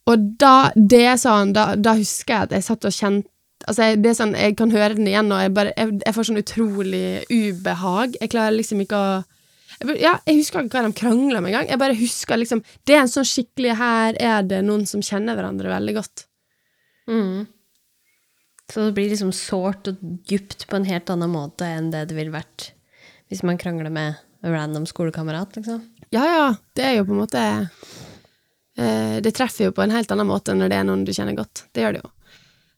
[0.09, 3.29] Og da det er sånn, da, da husker jeg at jeg satt og kjente
[3.63, 6.13] Altså, jeg- det er sånn, jeg kan høre den igjen, og jeg, bare, jeg, jeg
[6.17, 8.17] får sånn utrolig ubehag.
[8.19, 9.13] Jeg klarer liksom ikke å
[10.01, 11.69] Ja, jeg husker ikke hva de krangler om engang.
[11.69, 15.37] Jeg bare husker liksom Det er en sånn skikkelig Her er det noen som kjenner
[15.39, 16.25] hverandre veldig godt.
[17.07, 17.47] Mm.
[18.71, 19.99] Så det blir liksom sårt og
[20.29, 22.71] dypt på en helt annen måte enn det det ville vært
[23.31, 25.81] hvis man krangler med en random skolekamerat, liksom.
[26.13, 27.43] Ja, ja, det er jo på en måte
[28.77, 31.33] eh, Det treffer jo på en helt annen måte når det er noen du kjenner
[31.37, 31.63] godt.
[31.73, 32.11] Det gjør det jo.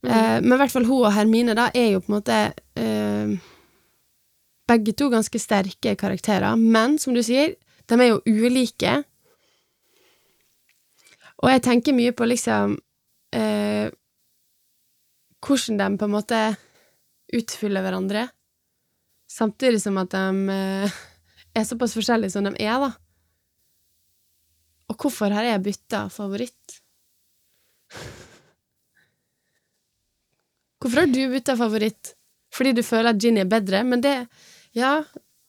[0.07, 2.37] Eh, men i hvert fall hun og Hermine da er jo på en måte
[2.79, 3.35] eh,
[4.69, 7.53] begge to ganske sterke karakterer, men som du sier,
[7.85, 8.95] de er jo ulike.
[11.43, 12.77] Og jeg tenker mye på liksom
[13.35, 13.91] eh,
[15.45, 16.39] hvordan de på en måte
[17.35, 18.27] utfyller hverandre,
[19.31, 20.95] samtidig som at de eh,
[21.55, 22.91] er såpass forskjellige som de er, da.
[24.91, 26.79] Og hvorfor har jeg bytta favoritt?
[30.81, 32.13] Hvorfor har du bytta favoritt?
[32.53, 34.17] Fordi du føler at Ginny er bedre, men det
[34.75, 34.99] Ja,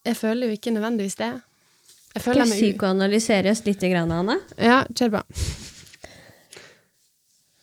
[0.07, 1.29] jeg føler jo ikke nødvendigvis det.
[2.15, 2.61] Jeg Skal føler jeg meg u...
[2.61, 4.39] psykoanalysere oss litt, grann, Anne?
[4.57, 5.66] Ja, kjør på.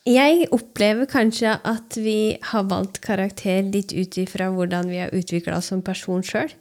[0.05, 5.57] Jeg opplever kanskje at vi har valgt karakter litt ut ifra hvordan vi har utvikla
[5.59, 6.53] oss som person sjøl.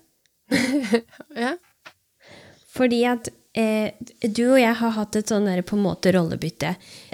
[1.35, 1.55] Ja.
[2.73, 3.27] Fordi at
[3.57, 6.71] eh, du og jeg har hatt et sånn der, på en måte rollebytte.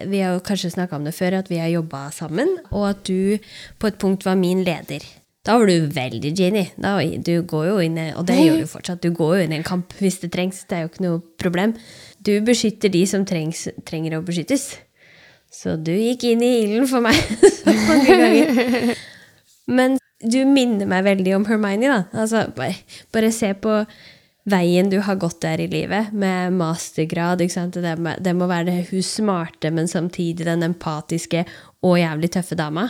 [0.08, 3.02] Vi har jo kanskje snakka om det før, at vi har jobba sammen, og at
[3.10, 3.40] du
[3.80, 5.04] på et punkt var min leder.
[5.44, 6.70] Da var du veldig genie.
[6.80, 9.04] Da, du går jo inn, og det gjør du fortsatt.
[9.04, 10.62] Du går jo inn i en kamp hvis det trengs.
[10.70, 11.76] Det er jo ikke noe problem.
[12.24, 14.74] Du beskytter de som trengs, trenger å beskyttes.
[15.52, 17.18] Så du gikk inn i ilden for meg
[17.90, 18.94] mange ganger.
[19.70, 22.22] Men du minner meg veldig om Hermione, da.
[22.22, 22.76] Altså, bare,
[23.16, 23.80] bare se på
[24.50, 27.42] veien du har gått der i livet, med mastergrad.
[27.46, 27.78] Ikke sant?
[27.82, 31.44] Det, må- det må være det, hun smarte, men samtidig den empatiske
[31.86, 32.88] og jævlig tøffe dama.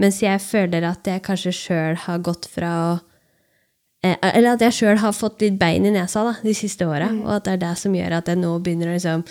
[0.00, 2.88] Mens jeg føler at jeg kanskje sjøl har gått fra å
[4.04, 7.08] eh, Eller at jeg sjøl har fått litt bein i nesa da, de siste åra,
[7.22, 9.24] og at det er det som gjør at jeg nå begynner å liksom,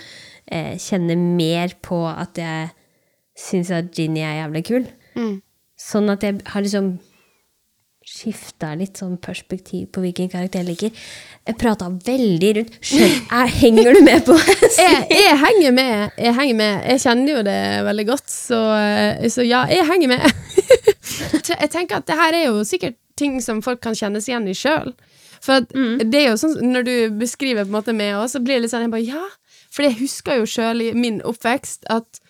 [0.51, 2.71] eh, kjenne mer på at jeg
[3.35, 4.87] syns at Ginny er jævlig kul.
[5.15, 5.35] Mm.
[5.79, 6.95] Sånn at jeg har liksom
[8.05, 11.05] skifta litt sånn perspektiv på hvilken karakter jeg liker.
[11.49, 12.75] Jeg prata veldig rundt.
[12.85, 14.99] Skjønner, er, henger du med på jeg?
[15.09, 16.19] Jeg, henger med.
[16.21, 16.85] Jeg henger med.
[16.93, 17.57] Jeg kjenner jo det
[17.89, 20.29] veldig godt, så, eh, så ja, jeg henger med.
[21.49, 24.55] jeg tenker at det her er jo sikkert ting som folk kan kjennes igjen i
[24.57, 24.93] sjøl.
[25.45, 28.41] For at det er jo sånn, når du beskriver på en måte meg oss, så
[28.41, 29.25] blir det litt sånn jeg bare, Ja,
[29.75, 32.21] For jeg husker jo sjøl i min oppvekst at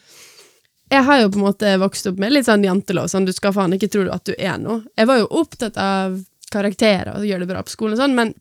[0.92, 3.54] jeg har jo på en måte vokst opp med litt sånn jantelov, sånn du skal
[3.56, 4.84] faen ikke tro at du er noe.
[4.98, 6.20] Jeg var jo opptatt av
[6.54, 8.36] karakterer og gjøre det bra på skolen og sånn, men,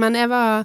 [0.00, 0.64] men jeg var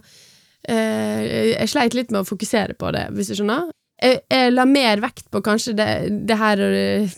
[0.63, 3.67] eh, Jeg sleit litt med å fokusere på det, hvis du skjønner.
[3.99, 5.89] Jeg, jeg la mer vekt på kanskje det,
[6.27, 7.17] det her uh,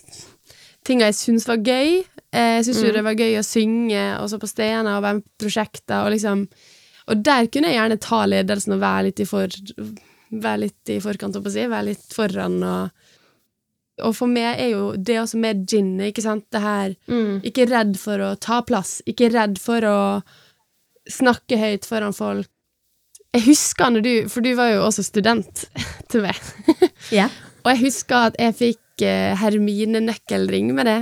[0.88, 2.02] tinga jeg syntes var gøy.
[2.34, 2.95] Jeg syntes jo Mm.
[2.95, 6.15] det var gøy å synge, og så på stener og være med på prosjekter, og
[6.15, 6.47] liksom
[7.12, 9.50] Og der kunne jeg gjerne ta ledelsen og være litt i for
[10.32, 11.65] Være litt i forkant, holdt på å si.
[11.72, 13.10] Være litt foran og
[14.02, 17.41] Og for meg er jo det også med ginnet, ikke sant, det her Mm.
[17.46, 20.00] Ikke redd for å ta plass, ikke redd for å
[21.12, 22.48] snakke høyt foran folk.
[23.34, 25.65] Jeg husker når du For du var jo også student
[26.12, 26.36] til meg.
[27.12, 27.30] Yeah.
[27.63, 31.00] Og jeg husker at jeg fikk eh, Hermine-nøkkelring med det.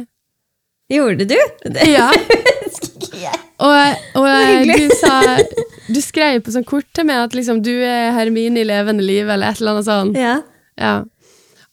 [0.90, 1.38] Gjorde du?
[1.70, 2.10] Det Ja.
[2.66, 3.40] husker ikke jeg.
[3.60, 3.76] Og,
[4.16, 4.28] og
[4.70, 5.38] du sa
[5.90, 9.28] Du skrev på sånn kort til meg at liksom du er Hermine i levende liv,
[9.30, 10.20] eller et eller annet sånt.
[10.20, 10.36] Ja.
[10.80, 10.94] Ja.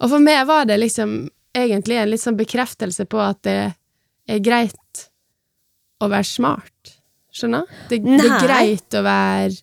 [0.01, 1.19] Og for meg var det liksom
[1.57, 3.59] egentlig en litt sånn bekreftelse på at det
[4.29, 5.07] er greit
[6.03, 6.97] å være smart.
[7.37, 7.69] Skjønner?
[7.91, 9.55] Det, det er greit å være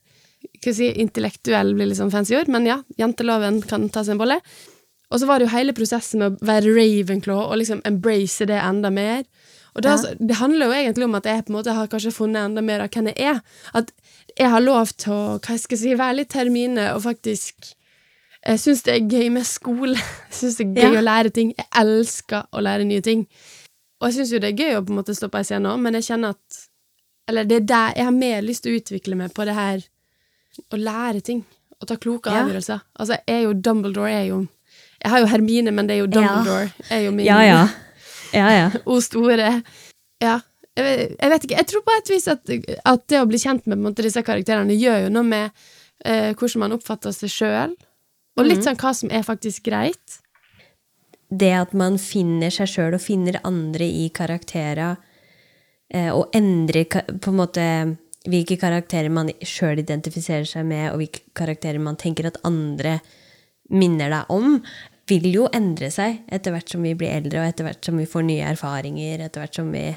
[0.63, 4.21] hva si, intellektuell, blir litt sånn fancy ord, men ja, janteloven kan ta seg en
[4.21, 4.37] bolle.
[5.11, 8.57] Og så var det jo hele prosessen med å være Ravenclaw og liksom embrace det
[8.61, 9.25] enda mer.
[9.75, 9.97] Og det, Ja.
[9.97, 12.61] altså, det handler jo egentlig om at jeg på en måte har kanskje funnet enda
[12.65, 13.41] mer av hvem jeg er.
[13.73, 13.91] At
[14.39, 17.73] jeg har lov til å hva skal jeg si, være litt Hermine og faktisk
[18.43, 19.95] jeg syns det er gøy med skole.
[20.27, 20.99] Jeg syns det er gøy Ja.
[20.99, 21.53] å lære ting.
[21.55, 23.21] Jeg elsker å lære nye ting.
[24.01, 25.69] Og jeg syns jo det er gøy å på en måte stå på ei scene
[25.71, 26.57] òg, men jeg kjenner at
[27.31, 29.85] Eller det er der jeg har mer lyst til å utvikle meg på det her
[30.75, 31.45] å lære ting.
[31.79, 32.41] Og ta kloke Ja.
[32.43, 32.81] avgjørelser.
[32.99, 34.41] Altså, jeg er jo Dumbledore er jo
[35.03, 36.73] Jeg har jo Hermine, men det er jo Dumbledore.
[36.91, 37.67] Er jo min Ja, ja.
[38.33, 38.69] Ja, ja.
[38.85, 39.63] O store.
[40.21, 40.39] Ja.
[40.73, 41.57] Jeg vet, ikke.
[41.59, 42.49] Jeg tror på et vis at,
[42.89, 45.65] at det å bli kjent med måte, disse karakterene gjør jo noe med
[46.05, 47.75] eh, hvordan man oppfatter seg sjøl.
[48.39, 50.19] Og litt sånn hva som er faktisk greit.
[51.33, 54.97] det at man finner seg sjøl og finner andre i karakterer,
[55.93, 57.65] eh, og endrer på en måte
[58.29, 62.99] hvilke karakterer man sjøl identifiserer seg med, og hvilke karakterer man tenker at andre
[63.73, 64.59] minner deg om,
[65.09, 68.07] vil jo endre seg etter hvert som vi blir eldre, og etter hvert som vi
[68.07, 69.87] får nye erfaringer, etter hvert som vi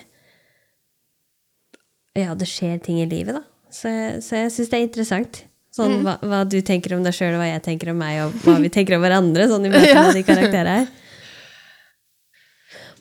[2.17, 3.45] Ja, det skjer ting i livet, da.
[3.71, 3.91] Så,
[4.25, 5.43] så jeg syns det er interessant.
[5.77, 8.37] Sånn, hva, hva du tenker om deg sjøl, og hva jeg tenker om meg, og
[8.47, 9.49] hva vi tenker om hverandre.
[9.51, 10.07] Sånn i møte Ja.
[10.07, 10.87] med de karakterene her.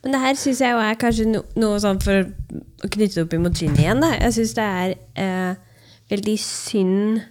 [0.03, 3.23] Men det her syns jeg jo er kanskje no, noe sånn for å knytte det
[3.23, 4.03] opp imot Ginny igjen.
[4.03, 4.11] Da.
[4.19, 4.91] Jeg syns det er
[5.23, 5.79] eh,
[6.13, 7.23] veldig synd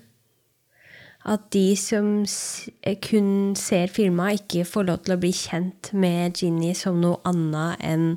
[1.24, 6.40] at de som eh, kun ser filma, ikke får lov til å bli kjent med
[6.40, 8.08] Ginny som noe annet enn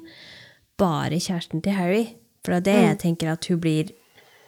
[0.81, 2.07] bare kjæresten til Harry.
[2.47, 3.89] For det er det jeg tenker at hun blir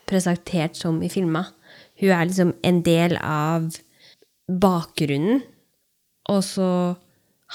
[0.08, 1.52] presentert som i filmer.
[2.00, 3.68] Hun er liksom en del av
[4.48, 5.42] bakgrunnen,
[6.32, 6.70] og så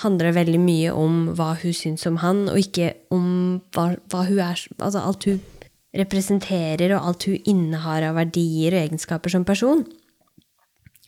[0.02, 3.26] handler det veldig mye om hva hun syns om han, og ikke om
[3.72, 5.40] hva, hva hun er Altså alt hun
[5.96, 9.86] representerer, og alt hun innehar av verdier og egenskaper som person.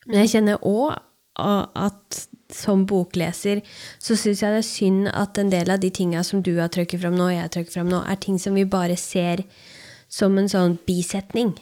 [0.07, 0.97] Men jeg kjenner òg
[1.37, 3.63] at som bokleser
[3.99, 6.69] så syns jeg det er synd at en del av de tinga som du har
[6.69, 9.43] trukket fram nå, og jeg har trukket fram nå, er ting som vi bare ser
[10.09, 11.55] som en sånn bisetning.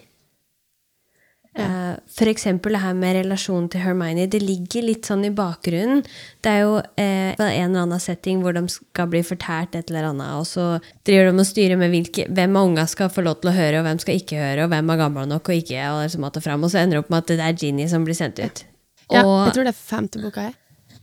[1.55, 4.27] Eh, For eksempel det her med relasjonen til Hermione.
[4.31, 6.03] Det ligger litt sånn i bakgrunnen.
[6.43, 10.11] Det er jo eh, en eller annen setting hvor de skal bli fortært et eller
[10.11, 10.67] annet, og så
[11.07, 13.79] driver de og styrer med hvilke, hvem av unga skal få lov til å høre,
[13.81, 16.43] og hvem skal ikke høre, og hvem er gammel nok og ikke, og, liksom og
[16.43, 18.65] og så ender det opp med at det er Ginny som blir sendt ut.
[19.13, 20.49] Ja, Og- jeg tror det er femte boka.
[20.51, 20.55] Jeg.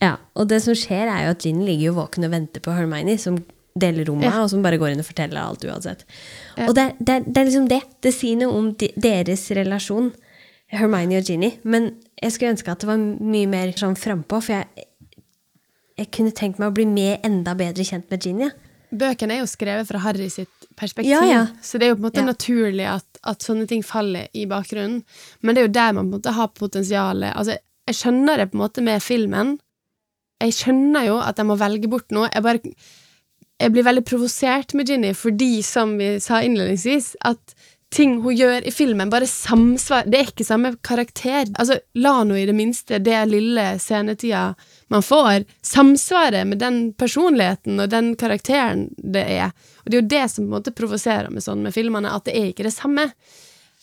[0.01, 2.73] Ja, og det som skjer er jo at Ginny ligger jo våken og venter på
[2.75, 3.37] Hermione, som
[3.79, 4.41] deler rommet, Ja.
[4.43, 6.01] og som bare går inn og forteller alt uansett.
[6.57, 6.67] Ja.
[6.67, 7.81] Og det, det, det er liksom det.
[8.03, 10.09] Det sier noe om de, deres relasjon,
[10.73, 11.53] Hermione og Ginny.
[11.63, 14.89] Men jeg skulle ønske at det var mye mer sånn frampå, for jeg,
[16.01, 18.49] jeg kunne tenkt meg å bli med enda bedre kjent med Ginny.
[18.91, 21.41] Bøkene er jo skrevet fra Harry sitt perspektiv, Ja, ja.
[21.63, 25.03] så det er jo på en måte naturlig at, at sånne ting faller i bakgrunnen.
[25.39, 27.31] Men det er jo der man på en måte har potensialet.
[27.39, 27.55] Altså,
[27.87, 29.53] jeg skjønner det på en måte med filmen.
[30.41, 32.29] Jeg skjønner jo at jeg må velge bort noe.
[32.33, 32.61] Jeg bare
[33.61, 37.53] jeg blir veldig provosert med Ginny fordi, som vi sa innledningsvis, at
[37.91, 41.49] ting hun gjør i filmen, bare samsvar Det er ikke samme karakter.
[41.59, 44.53] Altså, la nå i det minste det lille scenetida
[44.93, 49.51] man får, samsvare med den personligheten og den karakteren det er.
[49.83, 52.25] Og det er jo det som på en måte provoserer meg sånn med filmene, at
[52.29, 53.09] det er ikke det samme.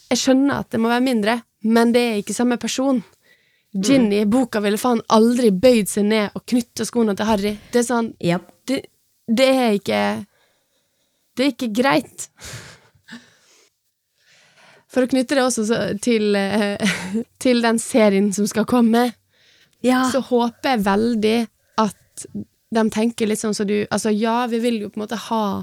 [0.08, 3.02] Jeg skjønner at det må være mindre, men det er ikke samme person.
[3.74, 7.52] Ginny i boka ville faen aldri bøyd seg ned og knytta skoene til Harry.
[7.72, 8.48] Det er sånn yep.
[8.66, 8.82] det,
[9.28, 10.00] det er ikke
[11.36, 12.28] Det er ikke greit.
[14.88, 16.78] For å knytte det også så- til, eh,
[17.38, 19.12] til den serien som skal komme.
[19.80, 20.10] Ja.
[20.10, 22.26] så håper jeg veldig at
[22.74, 25.62] de tenker litt sånn som du Altså, ja, vi vil jo på en måte ha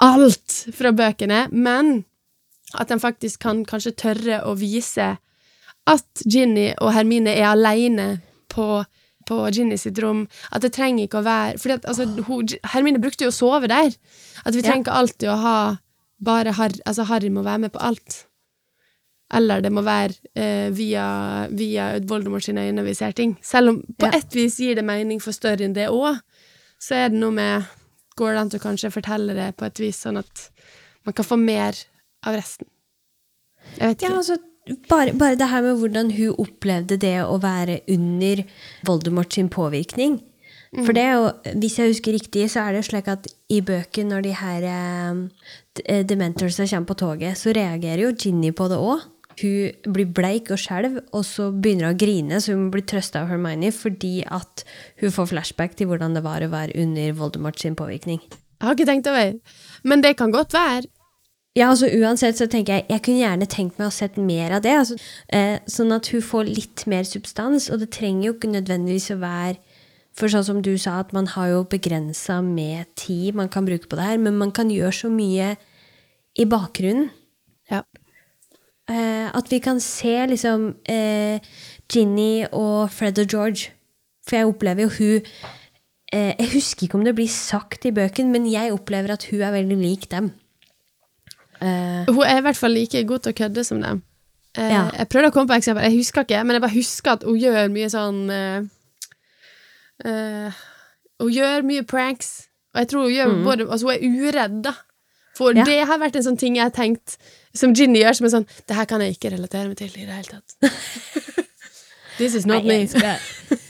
[0.00, 2.04] alt fra bøkene, men
[2.74, 5.16] at de faktisk kan kanskje tørre å vise
[5.86, 8.06] at Ginny og Hermine er aleine
[8.52, 8.84] på,
[9.28, 10.24] på Ginny sitt rom.
[10.50, 13.68] At det trenger ikke å være Fordi at altså, hun, Hermine brukte jo å sove
[13.70, 13.92] der.
[14.44, 15.58] At vi trenger ikke alltid å ha
[16.18, 18.24] bare Harry Altså, Harry må være med på alt.
[19.34, 21.04] Eller det må være eh, via,
[21.50, 23.36] via Voldemort sine øyne vi ser ting.
[23.42, 24.18] Selv om på Ja.
[24.20, 26.20] et vis gir det mening for større enn det òg,
[26.78, 27.66] så er det noe med
[28.16, 30.44] Går det an til å kanskje fortelle det på et vis, sånn at
[31.04, 31.76] man kan få mer
[32.24, 32.64] av resten?
[33.76, 34.16] Jeg vet Ja, ikke.
[34.22, 34.36] altså,
[34.90, 38.42] bare, bare det her med hvordan hun opplevde det å være under
[38.86, 40.20] Voldemort sin påvirkning.
[40.74, 41.28] For det er jo,
[41.62, 46.00] hvis jeg husker riktig, så er det slik at i bøken, når de her eh,
[46.04, 49.04] Dementorsa kommer på toget, så reagerer jo Ginny på det òg.
[49.36, 53.22] Hun blir bleik og skjelv, og så begynner hun å grine, så hun blir trøsta
[53.22, 54.64] av Hermione fordi at
[55.02, 58.20] hun får flashback til hvordan det var å være under Voldemort sin påvirkning.
[58.56, 59.34] Jeg har ikke tenkt over.
[59.84, 60.88] Men det kan godt være.
[61.56, 64.64] Ja, altså uansett så tenker jeg Jeg kunne gjerne tenkt meg å sett mer av
[64.64, 64.74] det.
[64.76, 64.98] Altså,
[65.32, 67.70] eh, sånn at hun får litt mer substans.
[67.72, 69.56] Og det trenger jo ikke nødvendigvis å være
[70.16, 73.84] For sånn som du sa, at man har jo begrensa med tid man kan bruke
[73.84, 75.58] på det her, men man kan gjøre så mye
[76.40, 77.10] i bakgrunnen.
[77.68, 77.82] Ja.
[78.88, 81.44] Eh, at vi kan se liksom eh,
[81.92, 83.74] Ginny og Fred og George.
[84.26, 85.28] For jeg opplever jo hun
[86.12, 89.42] eh, Jeg husker ikke om det blir sagt i bøken, men jeg opplever at hun
[89.42, 90.32] er veldig lik dem.
[91.66, 94.02] Eh, Hun er i hvert fall like god til å kødde som dem.
[94.56, 94.84] Eh, Ja.
[94.98, 97.38] Jeg prøvde å komme på eksempel, jeg husker ikke, men jeg bare husker at hun
[97.40, 98.62] gjør mye sånn eh,
[100.04, 100.52] eh,
[101.20, 104.74] Hun gjør mye pranks, og jeg tror hun gjør både Altså, hun er uredd, da.
[105.36, 105.58] For Mm.
[105.58, 105.64] Ja.
[105.64, 107.18] det har vært en sånn ting jeg har tenkt
[107.54, 110.06] Som Ginny gjør, som er sånn Det her kan jeg ikke relatere meg til i
[110.06, 110.56] det hele tatt.
[112.18, 112.86] This is not me.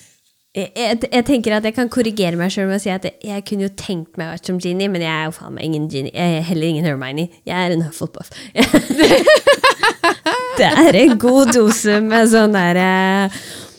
[0.56, 3.42] jeg, jeg, tenker at jeg kan korrigere meg sjøl med å si at jeg, jeg
[3.48, 5.84] kunne jo tenkt meg å være som Genie, men jeg er jo faen meg ingen
[5.92, 6.12] Genie.
[6.14, 7.26] Jeg er heller ingen Hermione.
[7.44, 8.28] Jeg er en Hufflepuff.
[10.60, 13.26] det er en god dose med sånn der eh,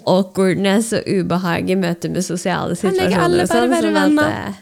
[0.08, 3.02] awkwardness og ubehag i møte med sosiale situasjoner.
[3.02, 4.32] Kan ikke alle sånn, bare være sånn at, venner?
[4.38, 4.54] eh,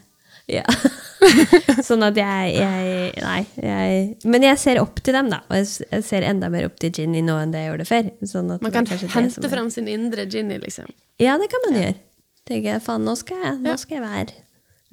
[0.62, 0.66] ja.
[1.88, 3.42] sånn at jeg, jeg Nei.
[3.62, 5.42] Jeg, men jeg ser opp til dem, da.
[5.50, 8.10] Og jeg, ser enda mer opp til Ginny nå enn det jeg gjorde før.
[8.32, 10.92] Sånn Man kan hente fram sin indre Ginny, liksom.
[11.22, 11.98] ja, det kan man gjøre.
[12.46, 13.78] Tenker jeg, faen, nå skal jeg, nå Ja.
[13.82, 14.36] skal jeg være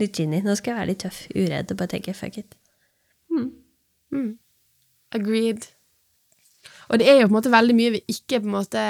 [0.01, 0.41] litt Ginny.
[0.47, 2.57] Nå skal jeg være litt tøff, uredd og bare tenke fuck it.
[5.13, 5.67] Agreed.
[6.89, 8.85] Og det er jo på en måte veldig mye vi ikke på en måte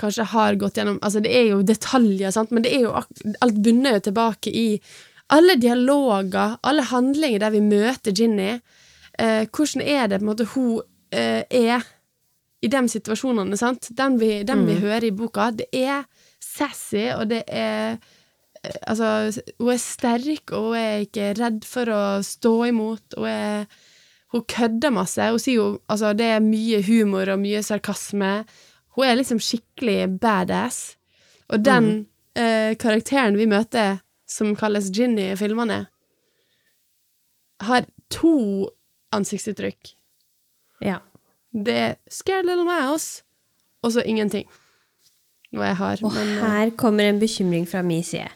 [0.00, 2.92] kanskje har gått gjennom Altså, det er jo detaljer, sant, men det er jo
[3.40, 4.66] Alt bunner jo tilbake i
[5.32, 8.56] alle dialoger, alle handlinger der vi møter Ginny.
[9.18, 11.86] Eh, hvordan er det på en måte hun eh, er
[12.62, 13.90] i de situasjonene, sant?
[13.96, 16.06] Den vi, den vi hører i boka, det er
[16.42, 18.14] sassy, og det er eh,
[18.66, 23.66] Altså, hun er sterk, og hun er ikke redd for å stå imot, Hun, er
[24.32, 25.22] hun kødder masse.
[25.30, 28.32] Hun sier jo altså, det er mye humor og mye sarkasme.
[28.96, 30.96] Hun er liksom skikkelig badass.
[31.52, 35.86] Og den eh, karakteren vi møter, som kalles Ginny i filmene,
[37.62, 38.68] har to
[39.16, 39.94] ansiktsuttrykk.
[40.84, 40.98] Ja.
[41.52, 43.22] Det er 'scared little mouse',
[43.82, 44.48] og så ingenting.
[45.52, 45.98] Jeg har.
[46.02, 48.28] Og men, eh, her kommer en bekymring fra min side.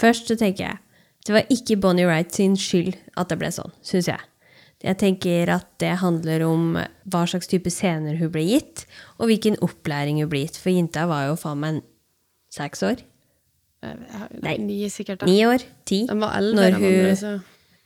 [0.00, 0.78] Først så tenker jeg
[1.26, 4.20] det var ikke Bonnie Wright sin skyld at det ble sånn, syns jeg.
[4.84, 6.76] Jeg tenker at det handler om
[7.08, 8.84] hva slags type scener hun ble gitt,
[9.18, 10.58] og hvilken opplæring hun ble gitt.
[10.60, 11.82] For jenta var jo faen meg
[12.52, 13.00] seks år.
[14.42, 14.58] Nei.
[14.62, 15.24] Ni, sikkert.
[15.28, 15.64] Ni år?
[15.88, 16.04] Ti?
[16.10, 17.34] Elleve, Når hun, andre.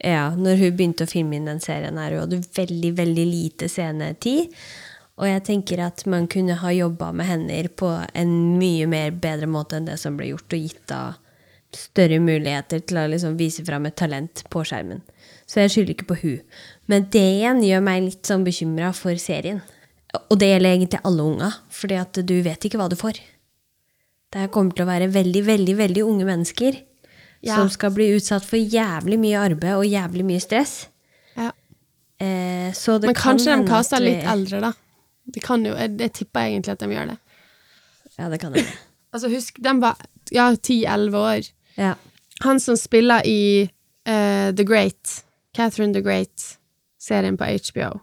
[0.05, 3.71] Ja, når hun begynte å filme inn den serien her, hun hadde veldig, veldig lite
[3.73, 4.55] scenetid.
[5.19, 9.49] Og jeg tenker at man kunne ha jobba med henne på en mye mer bedre
[9.51, 11.03] måte enn det som ble gjort, og gitt da
[11.75, 15.03] større muligheter til å liksom vise fram et talent på skjermen.
[15.49, 16.39] Så jeg skylder ikke på hun.
[16.89, 19.61] Men det igjen gjør meg litt sånn bekymra for serien.
[20.29, 23.19] Og det gjelder egentlig alle unga, fordi at du vet ikke hva du får.
[24.35, 26.83] Det kommer til å være veldig, veldig, veldig unge mennesker
[27.41, 27.55] Ja.
[27.55, 30.89] som skal bli utsatt for jævlig mye arbeid og jævlig mye stress.
[31.37, 31.53] Ja.
[32.19, 34.73] Eh, så det Men kan kanskje de kaster litt eldre, da.
[35.29, 37.19] Det kan jo, jeg, jeg tipper egentlig at de gjør det.
[38.19, 38.69] Ja, det kan hende.
[39.09, 39.97] Altså, husk, de var
[40.31, 41.47] ja, 10-11 år.
[41.79, 41.95] Ja.
[42.45, 45.23] Han som spiller i uh, The Great,
[45.57, 46.59] Catherine the Great,
[47.01, 48.03] serien på HBO.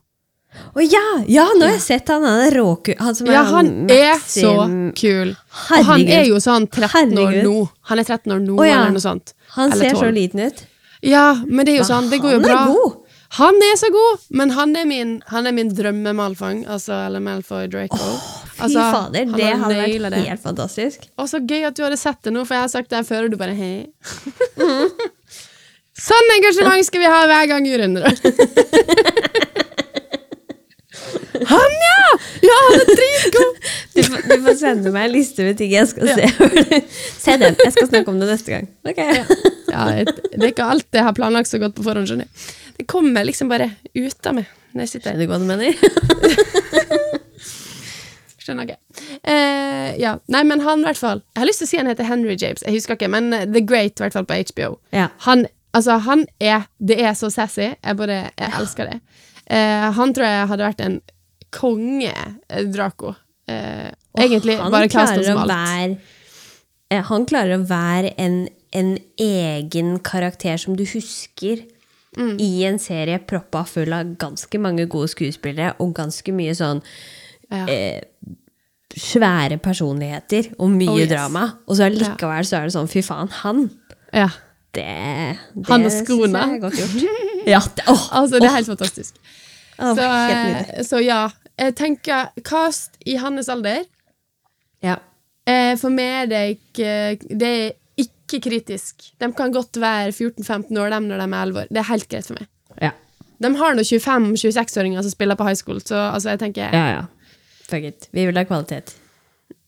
[0.76, 1.04] Å ja!
[1.32, 2.26] Ja, nå har jeg sett han.
[2.28, 2.94] Han er råku...
[3.00, 4.92] Han som er Ja, han er så kul.
[5.00, 5.34] kul.
[5.80, 7.56] Og han er jo sånn 13 år nå.
[7.92, 8.82] Han er 13 år nå, ja.
[8.82, 9.36] eller noe sånt.
[9.56, 10.66] Han Eller ser så liten ut.
[11.06, 12.66] Ja, men det er jo sånn, det går jo han er bra.
[12.74, 13.02] god.
[13.36, 17.68] Han er så god, men han er min, han er min drømme-Malfang, altså, eller Malfoy
[17.68, 18.12] Draco.
[18.56, 20.22] Fy fader, det har hadde vært det.
[20.30, 21.08] helt fantastisk.
[21.20, 23.08] Og så gøy at du hadde sett det nå, for jeg har sagt det her
[23.08, 23.88] før, og du bare hei.
[26.08, 28.00] sånn engasjement skal vi ha hver gang, Jørund.
[31.52, 32.02] Han, ja!
[32.46, 33.60] Ja, han er dritgod!
[33.96, 36.26] Du, du får sende meg en liste med ting jeg skal se.
[37.26, 37.56] se den.
[37.64, 38.66] Jeg skal snakke om det neste gang.
[38.84, 39.00] Ok.
[39.72, 42.56] Ja, et- det er ikke alt jeg har planlagt så godt på forhånd, skjønner jeg.
[42.82, 45.16] Det kommer liksom bare ut av meg når jeg sitter.
[45.16, 47.16] Skjønner du hva du mener?
[48.46, 48.78] Skjønner ikke.
[49.24, 50.12] Eh, ja.
[50.30, 52.36] Nei, men han i hvert fall Jeg har lyst til å si han heter Henry
[52.38, 54.76] James, jeg husker ikke, men eh, The Great, i hvert fall på HBO.
[54.94, 55.08] Ja.
[55.26, 57.72] Han, altså, han er Det er så sassy.
[57.74, 59.00] Jeg bare Jeg elsker det.
[59.50, 61.00] Eh, han tror jeg hadde vært en
[61.56, 62.12] konge
[62.50, 63.14] eh, Draco.
[63.48, 65.52] Eh, egentlig Han bare casta som alt.
[65.52, 65.98] være
[66.92, 68.40] eh, Han klarer å være en,
[68.74, 71.64] en egen karakter som du husker
[72.16, 72.38] Mm.
[72.40, 76.80] i en serie proppa full av ganske mange gode skuespillere og ganske mye sånn
[77.52, 77.66] Ja.
[77.68, 78.02] eh,
[78.96, 81.10] svære personligheter og mye Oh, yes.
[81.12, 81.42] drama.
[81.68, 83.66] Og så likevel så er det sånn, fy faen, han
[84.14, 84.30] Ja.
[84.72, 86.40] Det, det Han og synes skoene.
[86.40, 86.96] jeg er godt gjort.
[87.52, 89.14] Ja, det, oh, Altså, det er helt fantastisk.
[89.80, 91.30] åh, Så, eh, så ja.
[91.60, 93.86] Jeg tenker cast i hans alder.
[94.84, 95.00] Ja.
[95.48, 96.92] Eh, for meg er det ikke
[97.30, 99.12] Det er ikke kritisk.
[99.22, 101.68] De kan godt være 14-15 år, dem når de er 11 år.
[101.72, 102.50] Det er helt greit for meg.
[102.82, 102.92] Ja.
[103.44, 107.04] De har nå 25-26-åringer som spiller på high school, så altså, jeg tenker ja, ja.
[107.66, 108.08] Fuck it.
[108.12, 108.96] Vi vil ha kvalitet.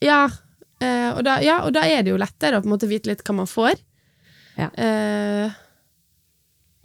[0.04, 0.28] Ja,
[0.82, 3.10] eh, og da, ja, og da er det jo lettere å på en måte vite
[3.10, 3.80] litt hva man får.
[4.58, 4.70] Ja.
[4.74, 5.56] Eh,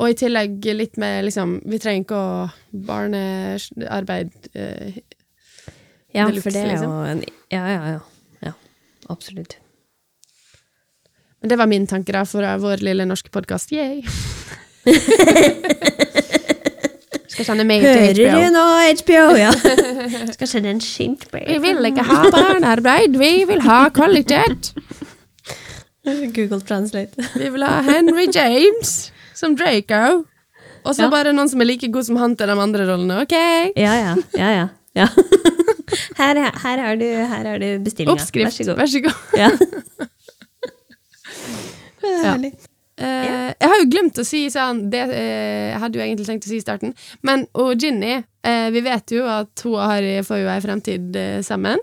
[0.00, 2.48] og i tillegg litt med liksom Vi trenger ikke å
[2.88, 5.02] barnearbeid eh,
[6.12, 6.90] Ja, Deluxe, for det er liksom.
[6.90, 7.22] jo en
[7.52, 8.00] Ja, ja, ja.
[8.48, 8.54] ja.
[9.12, 9.58] Absolutt.
[11.42, 13.72] Men det var min tanke da for vår lille norske podkast.
[13.74, 14.02] Yay!
[17.32, 17.98] Skal sende mail til HBO.
[17.98, 18.64] Hører du nå,
[19.00, 19.24] HBO?
[19.40, 19.52] Ja.
[20.36, 24.72] Skal sende en skint Vi vil ikke ha barnearbeid, vi vil ha kvalitet.
[26.04, 27.26] Google Translate.
[27.34, 29.12] Vi vil ha Henry James
[29.42, 30.02] som Draco.
[30.82, 31.10] Og så Ja.
[31.12, 33.20] bare noen som er like god som han til de andre rollene.
[33.22, 33.34] Ok?
[33.78, 34.14] Ja, ja.
[34.38, 34.68] ja, ja.
[35.02, 35.08] ja.
[36.16, 38.14] Her, er- her har du, her har du bestillinga.
[38.14, 38.48] Oppskrift.
[38.48, 38.78] Vær så god.
[38.80, 39.38] Vær så god.
[39.38, 39.50] Ja.
[42.02, 42.34] Ja.
[43.02, 46.44] Uh, jeg har jo glemt å si sånn Det uh, jeg hadde jo egentlig tenkt
[46.46, 46.92] å si i starten.
[47.24, 51.16] Men og Ginny, uh, vi vet jo at hun og Harry får jo ei fremtid
[51.46, 51.80] sammen.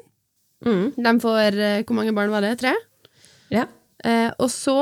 [0.65, 0.85] Mm.
[0.99, 1.57] De får
[1.87, 2.53] Hvor mange barn var det?
[2.61, 2.75] Tre?
[3.51, 3.65] ja.
[4.39, 4.75] Og så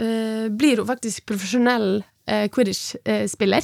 [0.00, 3.62] eh, blir hun faktisk profesjonell uh, Quidditch-spiller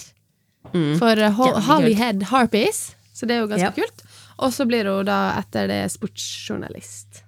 [0.75, 0.99] Mm.
[0.99, 1.31] for uh,
[1.65, 3.71] Holly Head Harpies, så det er jo ganske Ja.
[3.73, 4.03] kult.
[4.39, 7.23] Og så blir hun da etter det sportsjournalist.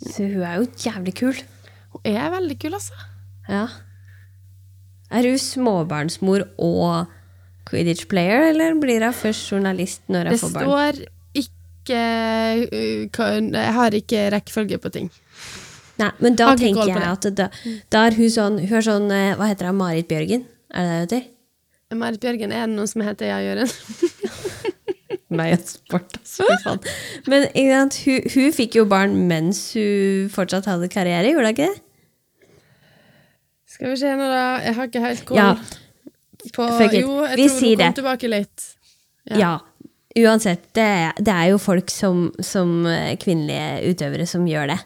[0.00, 1.34] Så hun er jo jævlig kul.
[1.92, 2.94] Hun er veldig kul, altså.
[3.48, 3.66] Ja.
[5.10, 7.06] Er hun småbarnsmor og
[7.68, 10.64] Quidditch-player, eller blir hun først journalist når hun får barn?
[10.64, 12.00] Det står ikke
[13.12, 15.10] uh, Jeg har ikke rekkefølge på ting.
[16.00, 17.46] Nei, men da tenker jeg at da,
[17.94, 19.76] da er hun sånn Hun er sånn eh, Hva heter hun?
[19.78, 20.42] Marit Bjørgen?
[20.74, 21.28] Er det det hun heter?
[22.00, 23.70] Marit Bjørgen, er det noen som heter Ja, Jørund?
[25.38, 26.74] Nei, en sport, altså.
[27.30, 31.68] Men sant, hun, hun fikk jo barn mens hun fortsatt hadde karriere, gjorde hun ikke
[31.70, 31.80] det?
[33.74, 34.44] Skal vi se nå, da.
[34.62, 35.48] Jeg har ikke helt koll Ja,
[36.54, 36.94] på fuck.
[36.94, 37.90] Jo, jeg Vi tror hun kom det.
[37.98, 38.66] tilbake litt.
[39.34, 39.52] Ja.
[40.14, 40.88] Uansett, det,
[41.26, 44.78] det er jo folk som, som eh, kvinnelige utøvere som gjør det.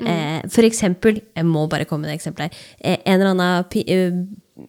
[0.00, 0.06] Mm.
[0.08, 3.64] Eh, for eksempel, jeg må bare komme med et eksempel her, eh, en eller annen
[3.86, 4.12] eh,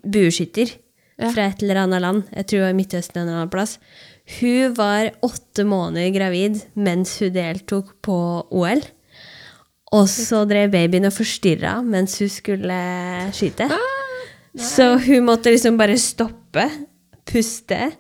[0.04, 0.74] bueskytter
[1.22, 1.30] Ja.
[1.32, 3.78] fra et eller annet land, jeg tror det var i Midtøsten en eller annen plass,
[4.40, 8.16] hun var åtte måneder gravid mens hun deltok på
[8.52, 8.82] OL.
[9.94, 12.78] Og så drev babyen og forstyrra mens hun skulle
[13.36, 13.68] skyte.
[14.58, 16.66] Så hun måtte liksom bare stoppe,
[17.30, 17.92] puste,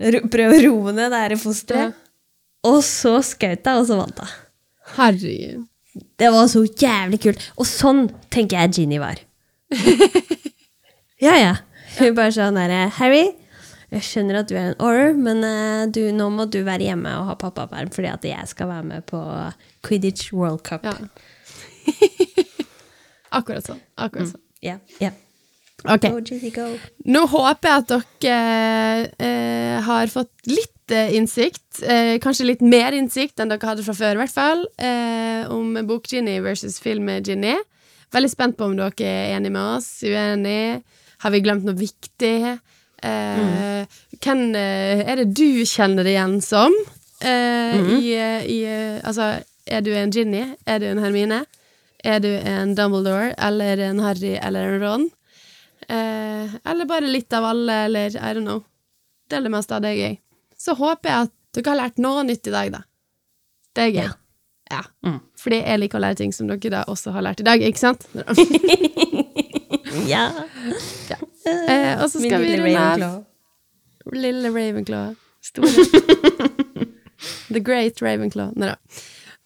[0.00, 1.94] prøve å roe ned det her fosteret.
[2.66, 4.34] Og så skjøt hun, og så vant hun.
[4.96, 5.64] Herregud.
[6.20, 7.48] Det var så jævlig kult.
[7.56, 9.20] Og sånn tenker jeg Ginny var.
[11.26, 11.54] ja, ja.
[11.96, 13.30] Hun bare sånn derre Harry,
[13.94, 17.12] jeg skjønner at du er en orr, men eh, du, nå må du være hjemme
[17.20, 19.20] og ha pappaperm fordi at jeg skal være med på
[19.86, 20.84] Quidditch World Cup.
[20.84, 20.96] Ja.
[23.38, 23.80] Akkurat sånn.
[23.94, 24.42] Akkurat sånn.
[24.64, 25.12] Ja, ja.
[25.86, 26.08] Ok.
[26.08, 26.66] Go, Ginny, go.
[27.06, 27.92] Nå håper jeg at
[28.24, 33.84] dere eh, har fått litt eh, innsikt, eh, kanskje litt mer innsikt enn dere hadde
[33.86, 37.56] fra før, i hvert fall, eh, om bok-Ginny versus film-Ginny.
[38.14, 40.82] Veldig spent på om dere er enige med oss, uenige.
[41.24, 42.36] Har vi glemt noe viktig?
[43.02, 43.86] Eh,
[44.22, 46.72] Hvem eh, er det du kjenner det igjen som?
[47.20, 50.44] Eh, i, eh, i, eh, altså, er du en Ginny?
[50.66, 51.44] Er du en Hermine?
[52.04, 55.06] Er du en Dumbledore eller en Harry eller en Ron?
[55.88, 58.62] Eh, eller bare litt av alle, eller I don't know.
[59.30, 60.16] Del det meste av det er gøy.
[60.66, 62.82] Så håper jeg at Dere har lært noe nytt i dag, da.
[63.72, 64.02] Det er gøy.
[64.02, 64.10] Ja.
[64.66, 64.82] Ja.
[65.06, 65.20] Mm.
[65.40, 67.80] Fordi jeg liker å lære ting som dere da også har lært i dag, ikke
[67.80, 68.04] sant?
[70.10, 70.26] Ja.
[71.46, 73.24] Eh, og så Min skal vi lille runde av.
[74.12, 75.14] Lille Ravenclaw.
[75.42, 75.70] Store.
[77.54, 78.52] The Great Ravenclaw.
[78.58, 78.76] Nei da.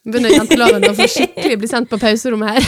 [0.09, 2.63] Begynner janteloven å få skikkelig bli sendt på pauserommet her.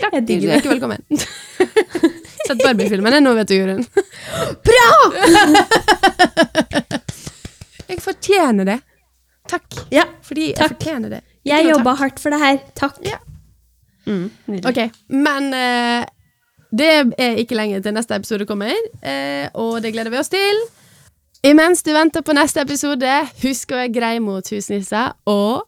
[0.00, 2.08] Jeg digger Du er ikke velkommen
[2.50, 3.84] sett Barbie-filmene nå, vet du, Jørund.
[4.68, 4.90] Bra!
[7.90, 8.78] jeg fortjener det.
[9.50, 9.68] Takk.
[9.90, 11.22] Ja, Fordi jeg fortjener det.
[11.40, 12.56] Ikke jeg jobba hardt for det her.
[12.78, 12.96] Takk.
[13.06, 13.18] Ja.
[14.06, 14.30] Mm,
[14.66, 14.78] ok,
[15.12, 16.04] men uh,
[16.72, 18.72] det er ikke lenge til neste episode kommer,
[19.04, 20.56] uh, og det gleder vi oss til.
[21.46, 25.62] Imens du venter på neste episode, husk å være grei mot husnisser, og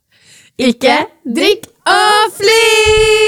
[0.61, 3.23] ikke drikk og fly!